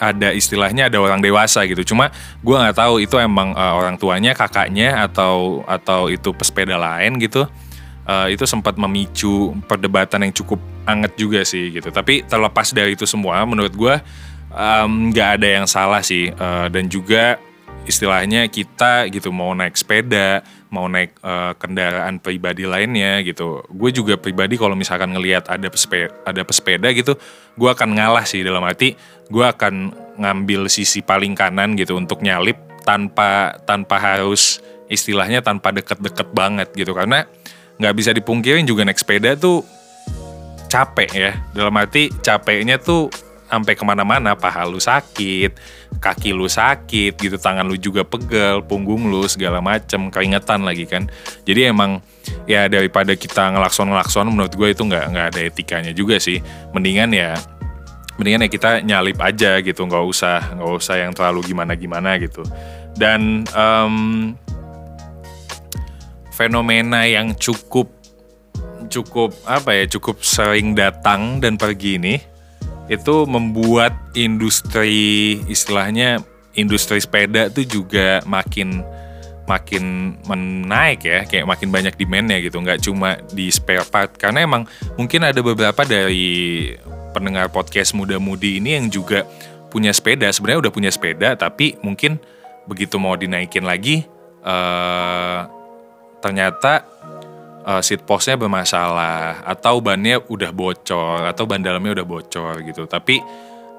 ada 0.03 0.35
istilahnya 0.35 0.91
ada 0.91 0.99
orang 0.99 1.23
dewasa 1.23 1.63
gitu. 1.71 1.95
Cuma 1.95 2.11
gue 2.43 2.57
nggak 2.59 2.75
tahu 2.75 2.99
itu 2.99 3.15
emang 3.23 3.55
uh, 3.55 3.79
orang 3.79 3.95
tuanya 3.95 4.35
kakaknya 4.35 5.07
atau 5.07 5.63
atau 5.71 6.11
itu 6.11 6.35
pesepeda 6.35 6.75
lain 6.75 7.23
gitu. 7.23 7.47
Uh, 8.03 8.27
itu 8.27 8.43
sempat 8.51 8.75
memicu 8.75 9.55
perdebatan 9.71 10.27
yang 10.27 10.35
cukup 10.35 10.59
anget 10.91 11.15
juga 11.15 11.47
sih 11.47 11.71
gitu. 11.71 11.95
Tapi 11.95 12.27
terlepas 12.27 12.75
dari 12.75 12.99
itu 12.99 13.07
semua, 13.07 13.47
menurut 13.47 13.71
gue 13.71 13.95
nggak 15.15 15.29
um, 15.31 15.37
ada 15.39 15.49
yang 15.63 15.71
salah 15.71 16.03
sih. 16.03 16.35
Uh, 16.35 16.67
dan 16.67 16.91
juga 16.91 17.39
istilahnya 17.87 18.51
kita 18.51 19.07
gitu 19.11 19.31
mau 19.31 19.55
naik 19.55 19.79
sepeda, 19.79 20.43
mau 20.73 20.89
naik 20.89 21.21
uh, 21.21 21.53
kendaraan 21.61 22.17
pribadi 22.19 22.65
lainnya 22.65 23.21
gitu. 23.21 23.61
Gue 23.69 23.93
juga 23.93 24.17
pribadi 24.17 24.57
kalau 24.57 24.73
misalkan 24.73 25.13
ngelihat 25.13 25.53
ada 25.53 25.69
pesepeda, 25.69 26.09
ada 26.25 26.43
pesepeda 26.43 26.89
gitu, 26.97 27.13
gue 27.61 27.69
akan 27.69 27.93
ngalah 27.93 28.25
sih 28.25 28.41
dalam 28.41 28.65
arti 28.65 28.97
gue 29.29 29.45
akan 29.45 29.75
ngambil 30.21 30.69
sisi 30.69 31.01
paling 31.01 31.33
kanan 31.33 31.77
gitu 31.77 31.97
untuk 31.97 32.21
nyalip 32.21 32.57
tanpa 32.85 33.57
tanpa 33.65 33.97
harus 33.97 34.61
istilahnya 34.93 35.41
tanpa 35.41 35.73
deket-deket 35.73 36.29
banget 36.37 36.69
gitu 36.77 36.93
karena 36.93 37.25
nggak 37.81 37.95
bisa 37.97 38.11
dipungkirin 38.13 38.69
juga 38.69 38.85
naik 38.85 39.01
sepeda 39.01 39.33
tuh 39.37 39.65
capek 40.69 41.11
ya 41.13 41.33
dalam 41.57 41.73
arti 41.81 42.13
capeknya 42.21 42.77
tuh 42.77 43.09
sampai 43.53 43.77
ke 43.77 43.85
mana-mana 43.85 44.33
paha 44.33 44.65
lu 44.65 44.81
sakit 44.81 45.53
kaki 46.01 46.33
lu 46.33 46.49
sakit 46.49 47.21
gitu 47.21 47.37
tangan 47.37 47.69
lu 47.69 47.77
juga 47.77 48.01
pegel 48.01 48.65
punggung 48.65 49.13
lu 49.13 49.29
segala 49.29 49.61
macem 49.61 50.09
keringetan 50.09 50.65
lagi 50.65 50.89
kan. 50.89 51.05
Jadi 51.45 51.69
emang 51.69 52.01
ya 52.49 52.65
daripada 52.73 53.13
kita 53.13 53.53
ngelakson 53.53 53.93
ngelakson 53.93 54.33
menurut 54.33 54.57
gue 54.57 54.73
itu 54.73 54.83
nggak 54.89 55.05
nggak 55.13 55.27
ada 55.37 55.41
etikanya 55.45 55.93
juga 55.93 56.17
sih. 56.17 56.41
Mendingan 56.73 57.13
ya 57.13 57.37
mendingan 58.17 58.49
ya 58.49 58.51
kita 58.51 58.71
nyalip 58.81 59.21
aja 59.21 59.61
gitu 59.61 59.85
nggak 59.85 60.05
usah 60.09 60.57
nggak 60.57 60.73
usah 60.81 60.97
yang 60.97 61.13
terlalu 61.13 61.53
gimana 61.53 61.77
gimana 61.77 62.17
gitu. 62.17 62.41
Dan 62.97 63.45
um, 63.53 64.33
fenomena 66.33 67.05
yang 67.05 67.37
cukup 67.37 67.93
cukup 68.89 69.33
apa 69.45 69.77
ya 69.77 69.85
cukup 69.89 70.21
sering 70.25 70.73
datang 70.73 71.41
dan 71.41 71.57
pergi 71.57 71.97
ini 71.97 72.32
itu 72.93 73.25
membuat 73.25 73.97
industri 74.13 75.41
istilahnya 75.49 76.21
industri 76.53 77.01
sepeda 77.01 77.49
itu 77.49 77.81
juga 77.81 78.21
makin 78.29 78.85
makin 79.49 80.17
menaik 80.29 81.03
ya 81.03 81.25
kayak 81.27 81.49
makin 81.49 81.69
banyak 81.73 81.97
demandnya 81.99 82.39
gitu 82.45 82.61
nggak 82.61 82.85
cuma 82.85 83.19
di 83.33 83.49
spare 83.49 83.89
part. 83.89 84.15
Karena 84.21 84.45
emang 84.45 84.69
mungkin 85.01 85.25
ada 85.25 85.41
beberapa 85.41 85.83
dari 85.83 86.71
pendengar 87.13 87.53
podcast 87.53 87.93
muda-mudi 87.93 88.61
ini 88.61 88.81
yang 88.81 88.87
juga 88.89 89.29
punya 89.73 89.93
sepeda 89.93 90.29
sebenarnya 90.29 90.69
udah 90.69 90.73
punya 90.73 90.91
sepeda 90.93 91.33
tapi 91.37 91.81
mungkin 91.81 92.21
begitu 92.69 93.01
mau 93.01 93.17
dinaikin 93.17 93.65
lagi 93.65 94.05
uh, 94.45 95.49
ternyata 96.21 96.85
uh, 97.67 97.81
seat 97.83 98.03
postnya 98.07 98.39
bermasalah 98.39 99.43
atau 99.47 99.79
bannya 99.79 100.23
udah 100.23 100.51
bocor 100.51 101.27
atau 101.27 101.45
ban 101.47 101.63
dalamnya 101.63 102.03
udah 102.03 102.07
bocor 102.07 102.55
gitu 102.67 102.87
tapi 102.87 103.23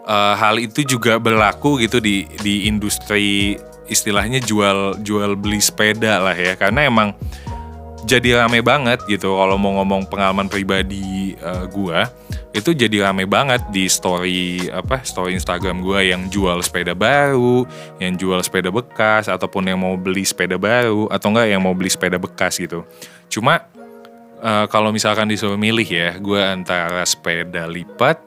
uh, 0.07 0.35
hal 0.35 0.59
itu 0.59 0.83
juga 0.83 1.19
berlaku 1.19 1.79
gitu 1.83 1.99
di 1.99 2.27
di 2.41 2.67
industri 2.67 3.55
istilahnya 3.87 4.39
jual 4.39 4.99
jual 5.03 5.35
beli 5.35 5.59
sepeda 5.59 6.23
lah 6.23 6.35
ya 6.35 6.55
karena 6.55 6.87
emang 6.87 7.11
jadi 8.03 8.43
rame 8.43 8.59
banget 8.59 8.99
gitu 9.07 9.35
kalau 9.39 9.55
mau 9.55 9.79
ngomong 9.79 10.07
pengalaman 10.11 10.51
pribadi 10.51 11.35
uh, 11.39 11.67
gua 11.71 12.11
itu 12.53 12.69
jadi 12.75 13.09
rame 13.09 13.25
banget 13.25 13.65
di 13.73 13.89
story 13.89 14.69
apa 14.69 15.01
story 15.01 15.33
Instagram 15.33 15.81
gua 15.81 16.05
yang 16.05 16.29
jual 16.29 16.61
sepeda 16.61 16.93
baru, 16.93 17.65
yang 17.97 18.13
jual 18.13 18.37
sepeda 18.45 18.69
bekas 18.69 19.25
ataupun 19.25 19.65
yang 19.65 19.81
mau 19.81 19.97
beli 19.97 20.21
sepeda 20.21 20.61
baru 20.61 21.09
atau 21.09 21.33
enggak 21.33 21.47
yang 21.49 21.61
mau 21.65 21.73
beli 21.73 21.89
sepeda 21.89 22.21
bekas 22.21 22.61
gitu. 22.61 22.85
Cuma 23.25 23.65
uh, 24.43 24.67
kalau 24.67 24.91
misalkan 24.91 25.31
disuruh 25.31 25.57
milih 25.57 25.87
ya, 25.87 26.19
gua 26.19 26.51
antara 26.51 27.07
sepeda 27.07 27.65
lipat, 27.65 28.19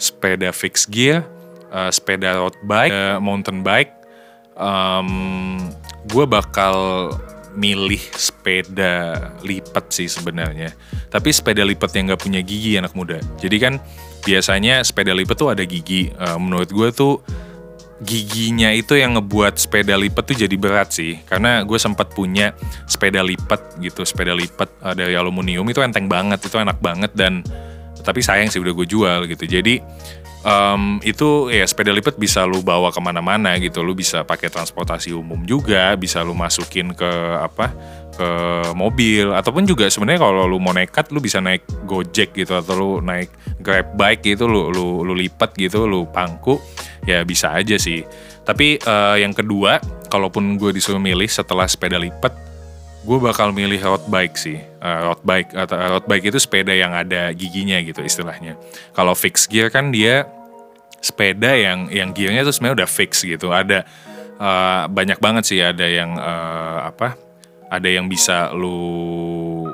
sepeda 0.00 0.50
fixed 0.50 0.88
gear, 0.88 1.28
uh, 1.68 1.92
sepeda 1.92 2.40
road 2.40 2.56
bike, 2.64 2.90
uh, 2.90 3.20
mountain 3.20 3.60
bike 3.60 4.00
um, 4.60 5.56
gue 6.06 6.24
bakal 6.28 7.08
milih 7.56 7.98
sepeda 8.14 9.26
lipat 9.42 9.90
sih 9.90 10.06
sebenarnya. 10.06 10.70
Tapi 11.10 11.34
sepeda 11.34 11.66
lipat 11.66 11.90
yang 11.98 12.14
gak 12.14 12.22
punya 12.22 12.40
gigi 12.44 12.78
anak 12.78 12.94
muda. 12.94 13.18
Jadi 13.42 13.56
kan 13.58 13.82
biasanya 14.22 14.84
sepeda 14.86 15.10
lipat 15.16 15.34
tuh 15.34 15.50
ada 15.50 15.64
gigi. 15.66 16.14
Uh, 16.14 16.38
menurut 16.38 16.70
gue 16.70 16.88
tuh 16.94 17.18
giginya 18.00 18.72
itu 18.72 18.96
yang 18.96 19.20
ngebuat 19.20 19.60
sepeda 19.60 19.94
lipat 19.96 20.32
tuh 20.32 20.36
jadi 20.36 20.56
berat 20.56 20.92
sih. 20.96 21.20
Karena 21.28 21.60
gue 21.62 21.76
sempat 21.76 22.12
punya 22.16 22.56
sepeda 22.88 23.20
lipat 23.20 23.76
gitu, 23.80 24.02
sepeda 24.08 24.32
lipat 24.32 24.68
uh, 24.80 24.96
dari 24.96 25.12
aluminium 25.16 25.68
itu 25.68 25.84
enteng 25.84 26.08
banget, 26.08 26.40
itu 26.40 26.56
enak 26.56 26.80
banget 26.80 27.12
dan 27.12 27.44
tapi 28.00 28.24
sayang 28.24 28.48
sih 28.48 28.58
udah 28.60 28.72
gue 28.72 28.86
jual 28.88 29.20
gitu. 29.28 29.44
Jadi 29.44 29.84
um, 30.44 30.98
itu 31.04 31.52
ya 31.52 31.64
sepeda 31.64 31.92
lipat 31.92 32.16
bisa 32.16 32.44
lu 32.44 32.60
bawa 32.64 32.92
ke 32.92 33.00
mana-mana 33.00 33.56
gitu. 33.60 33.84
Lu 33.84 33.92
bisa 33.96 34.24
pakai 34.24 34.48
transportasi 34.48 35.12
umum 35.12 35.40
juga 35.44 35.92
bisa 35.96 36.20
lu 36.24 36.32
masukin 36.36 36.92
ke 36.96 37.10
apa 37.40 37.72
ke 38.14 38.28
mobil. 38.76 39.32
Ataupun 39.32 39.64
juga 39.64 39.88
sebenarnya 39.88 40.20
kalau 40.24 40.44
lu 40.48 40.60
mau 40.60 40.72
nekat 40.72 41.12
lu 41.12 41.20
bisa 41.20 41.40
naik 41.40 41.64
gojek 41.84 42.36
gitu 42.36 42.56
atau 42.56 42.74
lu 42.76 42.90
naik 43.00 43.32
grab 43.60 43.96
bike 43.96 44.36
gitu 44.36 44.48
lu 44.48 44.72
lu 44.72 45.04
lu 45.04 45.12
lipat 45.16 45.56
gitu 45.56 45.84
lu 45.84 46.08
pangku 46.08 46.60
ya 47.04 47.24
bisa 47.24 47.52
aja 47.52 47.76
sih. 47.76 48.04
Tapi 48.44 48.80
uh, 48.82 49.20
yang 49.20 49.36
kedua 49.36 49.78
kalaupun 50.10 50.58
gue 50.58 50.74
disuruh 50.74 50.98
milih 50.98 51.28
setelah 51.30 51.70
sepeda 51.70 52.00
lipat 52.00 52.49
gue 53.00 53.18
bakal 53.18 53.50
milih 53.56 53.80
road 53.80 54.04
bike 54.12 54.36
sih. 54.36 54.60
Uh, 54.80 55.12
road 55.12 55.20
bike 55.24 55.50
atau 55.56 55.76
road 55.76 56.04
bike 56.04 56.28
itu 56.28 56.38
sepeda 56.40 56.72
yang 56.76 56.92
ada 56.92 57.32
giginya 57.32 57.80
gitu 57.80 58.04
istilahnya. 58.04 58.60
Kalau 58.92 59.16
fix 59.16 59.48
gear 59.48 59.72
kan 59.72 59.88
dia 59.88 60.28
sepeda 61.00 61.56
yang 61.56 61.88
yang 61.88 62.12
gearnya 62.12 62.44
tuh 62.44 62.52
sebenarnya 62.52 62.84
udah 62.84 62.90
fix 62.90 63.24
gitu. 63.24 63.48
Ada 63.52 63.88
uh, 64.36 64.84
banyak 64.92 65.16
banget 65.16 65.44
sih. 65.48 65.60
Ada 65.64 65.86
yang 65.88 66.12
uh, 66.20 66.92
apa 66.92 67.16
ada 67.72 67.88
yang 67.88 68.04
bisa 68.10 68.52
lu 68.52 69.70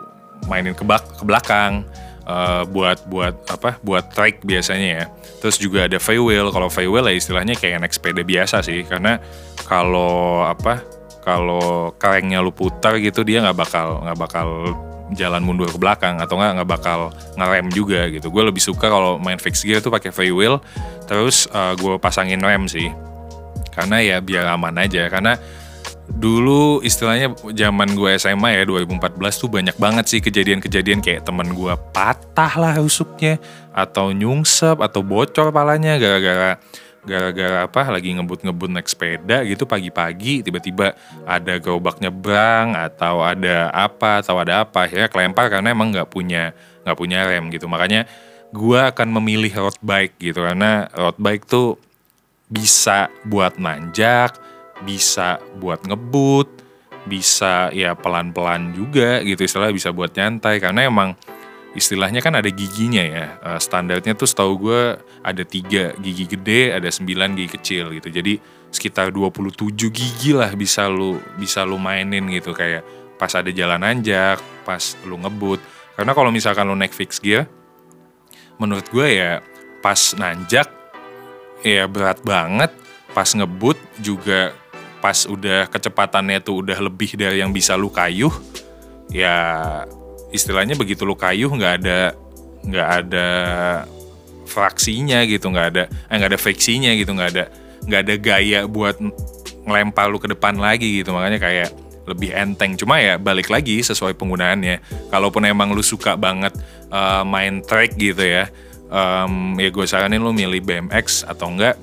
mainin 0.46 0.76
ke, 0.76 0.86
bak 0.86 1.02
ke 1.18 1.24
belakang 1.26 1.82
uh, 2.30 2.62
buat 2.70 3.02
buat 3.10 3.34
apa 3.50 3.82
buat 3.82 4.06
track 4.14 4.46
biasanya 4.46 4.88
ya. 5.02 5.04
Terus 5.42 5.58
juga 5.58 5.90
ada 5.90 5.98
freewheel 5.98 6.54
kalau 6.54 6.70
freewheel 6.70 7.10
ya 7.10 7.14
istilahnya 7.18 7.58
kayak 7.58 7.82
naik 7.82 7.94
sepeda 7.94 8.22
biasa 8.22 8.62
sih. 8.62 8.86
Karena 8.86 9.18
kalau 9.66 10.46
apa 10.46 10.78
kalau 11.26 11.90
kalengnya 11.98 12.38
lu 12.38 12.54
putar 12.54 13.02
gitu 13.02 13.26
dia 13.26 13.42
nggak 13.42 13.58
bakal 13.58 13.98
nggak 14.06 14.14
bakal 14.14 14.46
jalan 15.10 15.42
mundur 15.42 15.66
ke 15.66 15.78
belakang 15.78 16.22
atau 16.22 16.38
nggak 16.38 16.62
nggak 16.62 16.70
bakal 16.70 17.10
ngerem 17.34 17.66
juga 17.74 18.06
gitu. 18.14 18.30
Gue 18.30 18.46
lebih 18.46 18.62
suka 18.62 18.86
kalau 18.86 19.18
main 19.18 19.38
fixed 19.42 19.66
gear 19.66 19.82
tuh 19.82 19.90
pakai 19.90 20.14
freewheel, 20.14 20.62
terus 21.10 21.50
uh, 21.50 21.74
gue 21.74 21.98
pasangin 21.98 22.38
rem 22.38 22.70
sih, 22.70 22.94
karena 23.74 23.98
ya 24.02 24.16
biar 24.22 24.46
aman 24.54 24.78
aja. 24.78 25.10
Karena 25.10 25.34
dulu 26.06 26.78
istilahnya 26.86 27.34
zaman 27.54 27.98
gue 27.98 28.14
SMA 28.18 28.62
ya 28.62 28.62
2014 28.62 29.42
tuh 29.42 29.50
banyak 29.50 29.76
banget 29.78 30.06
sih 30.06 30.20
kejadian-kejadian 30.22 31.02
kayak 31.02 31.26
temen 31.26 31.50
gue 31.50 31.74
patah 31.90 32.54
lah 32.54 32.78
rusuknya 32.78 33.42
atau 33.74 34.14
nyungsep 34.14 34.78
atau 34.78 35.02
bocor 35.02 35.50
palanya 35.50 35.98
gara-gara 35.98 36.62
gara-gara 37.06 37.70
apa 37.70 37.82
lagi 37.88 38.10
ngebut-ngebut 38.12 38.70
naik 38.74 38.90
sepeda 38.90 39.46
gitu 39.46 39.62
pagi-pagi 39.64 40.42
tiba-tiba 40.42 40.98
ada 41.22 41.56
gerobak 41.62 42.02
nyebrang 42.02 42.74
atau 42.74 43.22
ada 43.22 43.70
apa 43.70 44.20
atau 44.20 44.36
ada 44.42 44.66
apa 44.66 44.90
ya 44.90 45.06
kelempar 45.06 45.46
karena 45.46 45.70
emang 45.70 45.94
nggak 45.94 46.10
punya 46.10 46.50
nggak 46.82 46.98
punya 46.98 47.22
rem 47.24 47.46
gitu. 47.54 47.70
Makanya 47.70 48.04
gue 48.50 48.80
akan 48.82 49.08
memilih 49.22 49.54
road 49.54 49.78
bike 49.80 50.18
gitu 50.18 50.42
karena 50.42 50.90
road 50.94 51.16
bike 51.18 51.46
tuh 51.46 51.78
bisa 52.46 53.10
buat 53.26 53.58
nanjak 53.58 54.38
bisa 54.84 55.42
buat 55.58 55.82
ngebut 55.82 56.66
bisa 57.06 57.70
ya 57.70 57.94
pelan-pelan 57.94 58.74
juga 58.74 59.22
gitu 59.22 59.46
istilah 59.46 59.70
bisa 59.70 59.94
buat 59.94 60.10
nyantai 60.14 60.58
karena 60.58 60.86
emang 60.86 61.14
istilahnya 61.76 62.24
kan 62.24 62.34
ada 62.40 62.48
giginya 62.48 63.04
ya. 63.04 63.26
Uh, 63.44 63.60
standarnya 63.60 64.16
tuh 64.16 64.24
setahu 64.24 64.56
gue 64.66 64.82
ada 65.20 65.42
tiga 65.44 65.92
gigi 66.00 66.24
gede, 66.24 66.72
ada 66.72 66.88
sembilan 66.88 67.36
gigi 67.36 67.50
kecil 67.52 67.84
gitu. 67.92 68.08
Jadi 68.08 68.40
sekitar 68.72 69.12
27 69.12 69.76
gigi 69.92 70.32
lah 70.32 70.50
bisa 70.56 70.88
lu 70.88 71.20
bisa 71.36 71.62
lu 71.62 71.76
mainin 71.76 72.26
gitu 72.32 72.56
kayak 72.56 72.82
pas 73.20 73.32
ada 73.36 73.52
jalan 73.52 73.80
nanjak, 73.80 74.40
pas 74.64 74.82
lu 75.04 75.20
ngebut. 75.20 75.60
Karena 75.96 76.12
kalau 76.16 76.32
misalkan 76.32 76.68
lu 76.68 76.76
naik 76.76 76.96
fix 76.96 77.20
gear, 77.20 77.48
menurut 78.56 78.88
gue 78.88 79.06
ya 79.16 79.40
pas 79.84 80.16
nanjak 80.16 80.68
ya 81.64 81.84
berat 81.88 82.20
banget, 82.24 82.72
pas 83.12 83.28
ngebut 83.28 83.76
juga 84.00 84.52
pas 85.00 85.28
udah 85.28 85.68
kecepatannya 85.68 86.40
tuh 86.40 86.64
udah 86.64 86.78
lebih 86.80 87.16
dari 87.16 87.40
yang 87.40 87.52
bisa 87.52 87.76
lu 87.76 87.88
kayuh, 87.88 88.32
ya 89.12 89.36
istilahnya 90.34 90.74
begitu 90.74 91.06
lu 91.06 91.14
kayuh 91.14 91.50
nggak 91.50 91.74
ada 91.82 92.14
nggak 92.66 92.88
ada 93.02 93.28
fraksinya 94.46 95.22
gitu 95.26 95.50
nggak 95.50 95.66
ada 95.74 95.84
eh 95.86 96.14
nggak 96.18 96.30
ada 96.34 96.40
friksinya 96.40 96.90
gitu 96.94 97.14
nggak 97.14 97.30
ada 97.34 97.44
nggak 97.86 98.00
ada 98.02 98.14
gaya 98.18 98.60
buat 98.66 98.98
ngelempar 99.66 100.06
lu 100.08 100.22
ke 100.22 100.30
depan 100.30 100.54
lagi 100.56 101.02
gitu. 101.02 101.10
Makanya 101.10 101.42
kayak 101.42 101.70
lebih 102.06 102.30
enteng. 102.30 102.78
Cuma 102.78 103.02
ya 103.02 103.18
balik 103.18 103.50
lagi 103.50 103.82
sesuai 103.82 104.14
penggunaannya. 104.14 105.10
Kalaupun 105.10 105.42
emang 105.42 105.74
lu 105.74 105.82
suka 105.82 106.14
banget 106.14 106.54
uh, 106.94 107.26
main 107.26 107.60
track 107.66 107.98
gitu 107.98 108.22
ya 108.22 108.46
um, 108.90 109.58
ya 109.58 109.68
gue 109.70 109.86
saranin 109.86 110.22
lu 110.22 110.30
milih 110.30 110.62
BMX 110.62 111.26
atau 111.26 111.50
enggak 111.50 111.74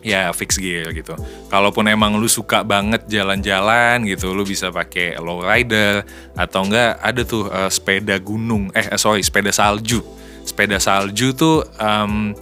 ya 0.00 0.32
fix 0.32 0.56
gear 0.56 0.90
gitu. 0.96 1.12
Kalaupun 1.52 1.84
emang 1.88 2.16
lu 2.16 2.28
suka 2.28 2.64
banget 2.64 3.04
jalan-jalan 3.08 4.04
gitu, 4.08 4.32
lu 4.32 4.48
bisa 4.48 4.72
pakai 4.72 5.20
low 5.20 5.44
rider 5.44 6.04
atau 6.36 6.64
enggak 6.64 6.96
ada 7.00 7.22
tuh 7.24 7.52
uh, 7.52 7.68
sepeda 7.68 8.16
gunung, 8.16 8.72
eh 8.72 8.96
sorry 8.96 9.20
sepeda 9.20 9.52
salju. 9.52 10.00
Sepeda 10.40 10.80
salju 10.80 11.36
tuh 11.36 11.62
um, 11.76 12.32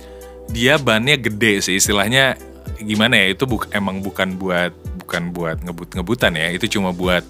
dia 0.48 0.78
bannya 0.78 1.18
gede 1.18 1.60
sih, 1.60 1.76
istilahnya 1.76 2.38
gimana 2.78 3.18
ya? 3.18 3.34
Itu 3.34 3.44
buk, 3.50 3.68
emang 3.74 4.00
bukan 4.00 4.38
buat 4.38 4.72
bukan 5.02 5.34
buat 5.34 5.58
ngebut-ngebutan 5.60 6.38
ya, 6.38 6.54
itu 6.54 6.78
cuma 6.78 6.94
buat 6.94 7.26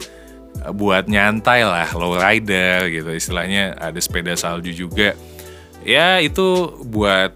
buat 0.74 1.06
nyantai 1.06 1.64
lah, 1.64 1.88
low 1.96 2.18
rider 2.18 2.90
gitu. 2.92 3.10
Istilahnya 3.16 3.78
ada 3.80 3.96
sepeda 3.96 4.36
salju 4.36 4.76
juga. 4.76 5.16
Ya 5.86 6.20
itu 6.20 6.74
buat 6.84 7.32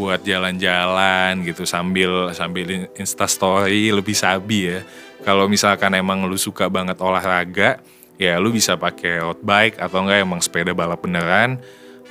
buat 0.00 0.24
jalan-jalan 0.24 1.44
gitu 1.44 1.68
sambil 1.68 2.32
sambil 2.32 2.88
insta 2.96 3.28
story 3.28 3.92
lebih 3.92 4.16
sabi 4.16 4.72
ya. 4.72 4.80
Kalau 5.20 5.44
misalkan 5.44 5.92
emang 5.92 6.24
lu 6.24 6.40
suka 6.40 6.72
banget 6.72 6.96
olahraga, 7.04 7.84
ya 8.16 8.40
lu 8.40 8.48
bisa 8.48 8.80
pakai 8.80 9.20
road 9.20 9.44
bike 9.44 9.76
atau 9.76 10.00
enggak 10.00 10.24
emang 10.24 10.40
sepeda 10.40 10.72
balap 10.72 11.04
beneran 11.04 11.60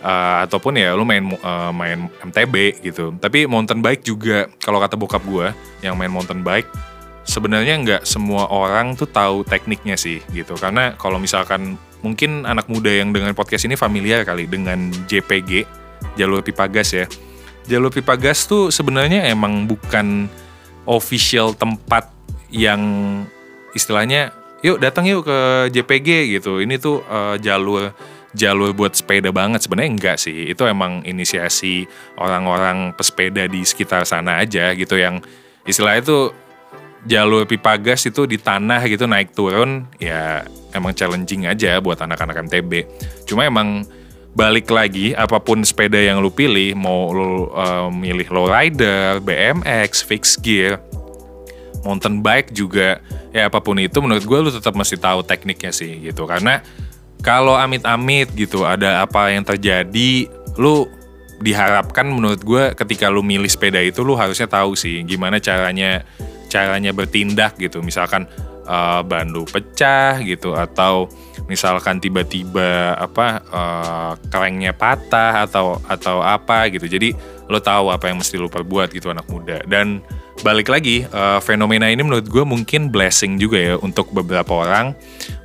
uh, 0.05 0.45
ataupun 0.45 0.77
ya 0.77 0.93
lu 0.93 1.01
main 1.01 1.25
uh, 1.41 1.73
main 1.73 2.05
MTB 2.21 2.85
gitu. 2.85 3.17
Tapi 3.17 3.49
mountain 3.49 3.81
bike 3.81 4.05
juga 4.05 4.45
kalau 4.61 4.77
kata 4.77 4.93
bokap 4.93 5.25
gue 5.25 5.49
yang 5.81 5.97
main 5.97 6.13
mountain 6.13 6.45
bike 6.45 6.69
sebenarnya 7.25 7.81
nggak 7.81 8.01
semua 8.05 8.45
orang 8.53 8.93
tuh 8.93 9.09
tahu 9.09 9.41
tekniknya 9.41 9.97
sih 9.97 10.21
gitu. 10.29 10.53
Karena 10.53 10.93
kalau 11.01 11.17
misalkan 11.17 11.81
mungkin 12.05 12.45
anak 12.45 12.69
muda 12.69 12.93
yang 12.93 13.09
dengan 13.09 13.33
podcast 13.33 13.65
ini 13.65 13.73
familiar 13.73 14.21
kali 14.21 14.45
dengan 14.45 14.93
JPG 15.09 15.65
jalur 16.15 16.45
pipa 16.45 16.69
gas 16.69 16.93
ya 16.93 17.09
jalur 17.69 17.93
pipa 17.93 18.17
gas 18.17 18.49
tuh 18.49 18.73
sebenarnya 18.73 19.29
emang 19.29 19.69
bukan 19.69 20.25
official 20.89 21.53
tempat 21.53 22.09
yang 22.49 22.81
istilahnya 23.77 24.33
yuk 24.65 24.81
datang 24.81 25.05
yuk 25.05 25.29
ke 25.29 25.39
JPG 25.69 26.41
gitu. 26.41 26.59
Ini 26.59 26.81
tuh 26.81 27.05
uh, 27.05 27.37
jalur 27.37 27.93
jalur 28.33 28.73
buat 28.73 28.97
sepeda 28.97 29.29
banget. 29.29 29.61
Sebenarnya 29.61 29.91
enggak 29.93 30.17
sih. 30.17 30.49
Itu 30.49 30.65
emang 30.65 31.05
inisiasi 31.05 31.85
orang-orang 32.17 32.97
pesepeda 32.97 33.45
di 33.45 33.61
sekitar 33.61 34.03
sana 34.09 34.41
aja 34.41 34.73
gitu 34.73 34.97
yang 34.97 35.21
istilahnya 35.69 36.01
tuh 36.01 36.23
jalur 37.07 37.47
pipa 37.47 37.79
gas 37.79 38.03
itu 38.03 38.27
di 38.27 38.35
tanah 38.35 38.83
gitu 38.89 39.07
naik 39.07 39.31
turun 39.31 39.87
ya 40.01 40.43
emang 40.75 40.91
challenging 40.91 41.47
aja 41.47 41.79
buat 41.79 41.95
anak-anak 41.95 42.51
MTB 42.51 42.71
cuma 43.23 43.47
emang 43.47 43.87
balik 44.39 44.71
lagi 44.71 45.11
apa 45.11 45.35
pun 45.43 45.59
sepeda 45.67 45.99
yang 45.99 46.23
lu 46.23 46.31
pilih 46.31 46.71
mau 46.79 47.11
lu 47.11 47.51
uh, 47.51 47.91
milih 47.91 48.31
lowrider, 48.31 49.19
BMX, 49.19 49.99
fixed 50.07 50.39
gear 50.39 50.79
mountain 51.83 52.23
bike 52.23 52.55
juga 52.55 53.03
ya 53.35 53.51
apa 53.51 53.59
pun 53.59 53.75
itu 53.79 53.99
menurut 53.99 54.23
gue 54.23 54.39
lu 54.39 54.51
tetap 54.51 54.75
mesti 54.79 54.95
tahu 54.95 55.27
tekniknya 55.27 55.75
sih 55.75 55.91
gitu. 55.99 56.23
Karena 56.23 56.63
kalau 57.19 57.59
amit-amit 57.59 58.31
gitu 58.31 58.63
ada 58.63 59.03
apa 59.03 59.35
yang 59.35 59.43
terjadi 59.43 60.31
lu 60.55 60.87
diharapkan 61.43 62.07
menurut 62.07 62.39
gue 62.39 62.63
ketika 62.79 63.11
lu 63.11 63.19
milih 63.23 63.47
sepeda 63.47 63.79
itu 63.79 64.03
lu 64.03 64.15
harusnya 64.15 64.47
tahu 64.47 64.75
sih 64.75 65.03
gimana 65.03 65.43
caranya 65.43 66.07
caranya 66.47 66.95
bertindak 66.95 67.59
gitu. 67.59 67.83
Misalkan 67.83 68.23
uh, 68.67 69.03
bandu 69.03 69.43
pecah 69.43 70.19
gitu 70.23 70.55
atau 70.55 71.11
misalkan 71.49 71.97
tiba-tiba 71.97 72.93
apa 72.95 73.41
uh, 73.49 74.13
kelengnya 74.29 74.71
patah 74.71 75.49
atau 75.49 75.81
atau 75.89 76.21
apa 76.21 76.69
gitu. 76.69 76.85
Jadi 76.85 77.17
lo 77.49 77.57
tahu 77.57 77.89
apa 77.89 78.13
yang 78.13 78.21
mesti 78.21 78.37
lo 78.37 78.47
perbuat 78.47 78.93
gitu 78.93 79.09
anak 79.09 79.25
muda. 79.25 79.65
Dan 79.65 80.05
balik 80.45 80.71
lagi 80.71 81.03
uh, 81.09 81.41
fenomena 81.43 81.89
ini 81.89 81.99
menurut 82.05 82.29
gue 82.29 82.45
mungkin 82.45 82.87
blessing 82.93 83.35
juga 83.41 83.57
ya 83.59 83.75
untuk 83.81 84.13
beberapa 84.15 84.63
orang 84.63 84.95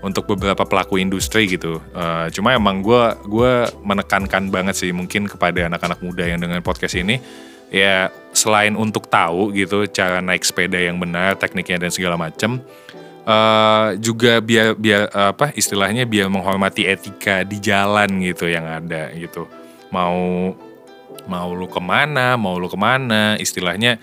untuk 0.04 0.28
beberapa 0.28 0.62
pelaku 0.68 1.00
industri 1.00 1.48
gitu. 1.48 1.80
Uh, 1.96 2.28
cuma 2.30 2.52
emang 2.54 2.84
gue 2.84 3.02
gue 3.26 3.52
menekankan 3.82 4.52
banget 4.52 4.76
sih 4.76 4.92
mungkin 4.92 5.26
kepada 5.26 5.66
anak-anak 5.66 5.98
muda 6.04 6.28
yang 6.28 6.38
dengan 6.38 6.60
podcast 6.60 6.94
ini. 6.94 7.18
Ya 7.74 8.12
selain 8.30 8.78
untuk 8.78 9.10
tahu 9.10 9.50
gitu 9.56 9.88
cara 9.90 10.22
naik 10.22 10.46
sepeda 10.46 10.78
yang 10.78 11.00
benar 11.00 11.34
tekniknya 11.34 11.88
dan 11.88 11.90
segala 11.90 12.14
macam 12.14 12.62
uh, 13.24 13.96
juga 13.98 14.38
biar 14.40 14.76
biar 14.76 15.10
apa 15.12 15.52
istilahnya 15.56 16.04
biar 16.08 16.28
menghormati 16.30 16.86
etika 16.88 17.42
di 17.42 17.58
jalan 17.60 18.20
gitu 18.22 18.48
yang 18.48 18.64
ada 18.64 19.10
gitu. 19.16 19.48
Mau 19.92 20.52
mau 21.24 21.48
lu 21.56 21.66
ke 21.68 21.80
mana 21.80 22.36
mau 22.36 22.60
lu 22.60 22.68
ke 22.68 22.76
mana 22.76 23.40
istilahnya 23.40 23.96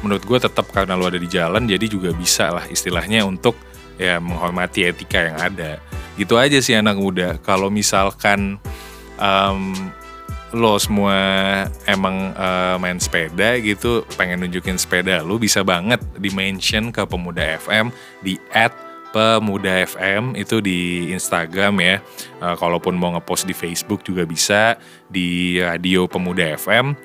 menurut 0.00 0.22
gue 0.22 0.38
tetap 0.38 0.70
karena 0.70 0.94
lu 0.94 1.10
ada 1.10 1.18
di 1.18 1.26
jalan 1.26 1.66
jadi 1.66 1.86
juga 1.90 2.14
bisa 2.14 2.54
lah 2.54 2.64
istilahnya 2.70 3.26
untuk 3.26 3.58
ya 3.98 4.22
menghormati 4.22 4.86
etika 4.86 5.26
yang 5.28 5.38
ada. 5.38 5.82
Gitu 6.18 6.34
aja 6.34 6.58
sih 6.58 6.74
anak 6.74 6.98
muda. 6.98 7.38
Kalau 7.42 7.70
misalkan 7.70 8.58
um, 9.18 9.74
lo 10.56 10.80
semua 10.80 11.16
emang 11.84 12.32
uh, 12.32 12.80
main 12.80 12.96
sepeda 12.96 13.60
gitu 13.60 14.00
pengen 14.16 14.40
nunjukin 14.40 14.80
sepeda 14.80 15.20
lu 15.20 15.36
bisa 15.36 15.60
banget 15.60 16.00
di 16.16 16.32
mention 16.32 16.88
ke 16.88 17.04
pemuda 17.04 17.60
FM 17.60 17.92
di 18.24 18.40
at 18.56 18.72
pemuda 19.12 19.84
FM 19.88 20.36
itu 20.36 20.60
di 20.60 21.12
Instagram 21.12 21.74
ya. 21.80 21.96
Uh, 22.40 22.56
kalaupun 22.56 22.96
mau 22.96 23.12
ngepost 23.16 23.44
di 23.44 23.52
Facebook 23.56 24.04
juga 24.04 24.24
bisa 24.24 24.76
di 25.08 25.60
radio 25.60 26.08
pemuda 26.08 26.56
FM 26.56 26.96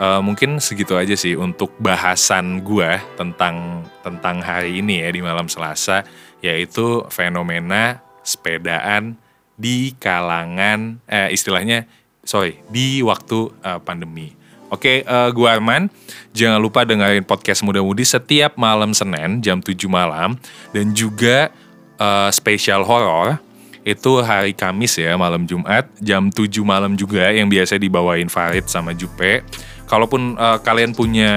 uh, 0.00 0.20
mungkin 0.24 0.56
segitu 0.58 0.96
aja 0.96 1.12
sih 1.12 1.36
untuk 1.36 1.76
bahasan 1.76 2.64
gue 2.64 2.96
tentang 3.20 3.84
tentang 4.00 4.40
hari 4.40 4.80
ini 4.80 5.04
ya 5.04 5.08
di 5.12 5.20
malam 5.20 5.46
Selasa 5.46 6.02
yaitu 6.40 7.04
fenomena 7.12 8.00
sepedaan 8.24 9.20
di 9.60 9.92
kalangan 10.00 11.04
eh, 11.04 11.28
istilahnya 11.36 11.84
sorry 12.30 12.62
di 12.70 13.02
waktu 13.02 13.50
uh, 13.66 13.82
pandemi. 13.82 14.38
Oke, 14.70 15.02
uh, 15.02 15.34
gue 15.34 15.50
Arman. 15.50 15.90
Jangan 16.30 16.62
lupa 16.62 16.86
dengerin 16.86 17.26
podcast 17.26 17.66
Muda 17.66 17.82
Mudi 17.82 18.06
setiap 18.06 18.54
malam 18.54 18.94
Senin 18.94 19.42
jam 19.42 19.58
7 19.58 19.74
malam 19.90 20.38
dan 20.70 20.94
juga 20.94 21.50
uh, 21.98 22.30
spesial 22.30 22.86
horor 22.86 23.42
itu 23.82 24.22
hari 24.22 24.54
Kamis 24.54 24.94
ya 24.94 25.18
malam 25.18 25.42
Jumat 25.42 25.90
jam 25.98 26.30
7 26.30 26.46
malam 26.62 26.94
juga 26.94 27.34
yang 27.34 27.50
biasa 27.50 27.82
dibawain 27.82 28.30
Farid 28.30 28.70
sama 28.70 28.94
Jupe 28.94 29.42
kalaupun 29.90 30.38
uh, 30.38 30.62
kalian 30.62 30.94
punya 30.94 31.32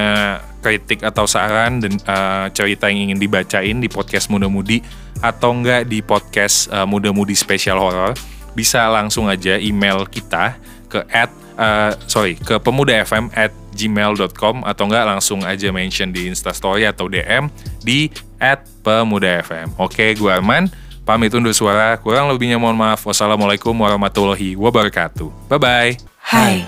kritik 0.61 1.01
atau 1.01 1.25
saran 1.25 1.81
dan 1.81 1.97
uh, 2.05 2.45
cerita 2.53 2.85
yang 2.93 3.09
ingin 3.09 3.19
dibacain 3.19 3.81
di 3.81 3.89
podcast 3.89 4.29
Muda 4.29 4.45
Mudi 4.45 4.85
atau 5.25 5.57
enggak 5.57 5.89
di 5.89 6.05
podcast 6.05 6.69
uh, 6.69 6.85
Muda 6.85 7.09
Mudi 7.09 7.33
Special 7.33 7.81
Horror, 7.81 8.13
bisa 8.53 8.85
langsung 8.93 9.25
aja 9.25 9.57
email 9.57 10.05
kita 10.05 10.53
ke 10.93 11.01
at 11.09 11.33
uh, 11.57 11.97
sorry 12.05 12.37
ke 12.37 12.61
pemuda 12.61 13.01
fm 13.01 13.33
at 13.33 13.49
gmail.com 13.73 14.61
atau 14.61 14.83
enggak 14.85 15.09
langsung 15.09 15.41
aja 15.41 15.73
mention 15.73 16.13
di 16.13 16.29
instastory 16.29 16.85
atau 16.85 17.09
DM 17.09 17.49
di 17.81 18.13
at 18.37 18.61
pemuda 18.85 19.41
fm. 19.41 19.73
Oke, 19.81 20.13
gue 20.13 20.29
Arman. 20.29 20.69
Pamit 21.03 21.33
undur 21.35 21.51
suara. 21.51 21.97
Kurang 21.99 22.31
lebihnya 22.31 22.55
mohon 22.61 22.77
maaf. 22.79 23.03
Wassalamualaikum 23.03 23.75
warahmatullahi 23.75 24.55
wabarakatuh. 24.55 25.51
Bye-bye. 25.51 25.99
Hai, 26.31 26.63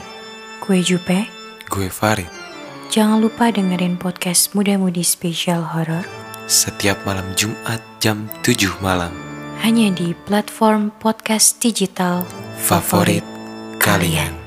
gue 0.60 0.80
Jupe. 0.84 1.30
Gue 1.72 1.88
Farid. 1.88 2.28
Jangan 2.92 3.20
lupa 3.20 3.52
dengerin 3.52 4.00
podcast 4.00 4.56
Muda 4.56 4.80
Mudi 4.80 5.04
Special 5.04 5.60
Horror 5.76 6.08
Setiap 6.48 6.96
malam 7.04 7.28
Jumat 7.36 7.84
jam 8.00 8.32
7 8.46 8.72
malam. 8.80 9.12
hanya 9.66 9.92
di 9.92 10.16
platform 10.30 10.94
podcast 11.04 11.60
digital 11.60 12.24
Favorit 12.56 13.35
kalian. 13.86 14.45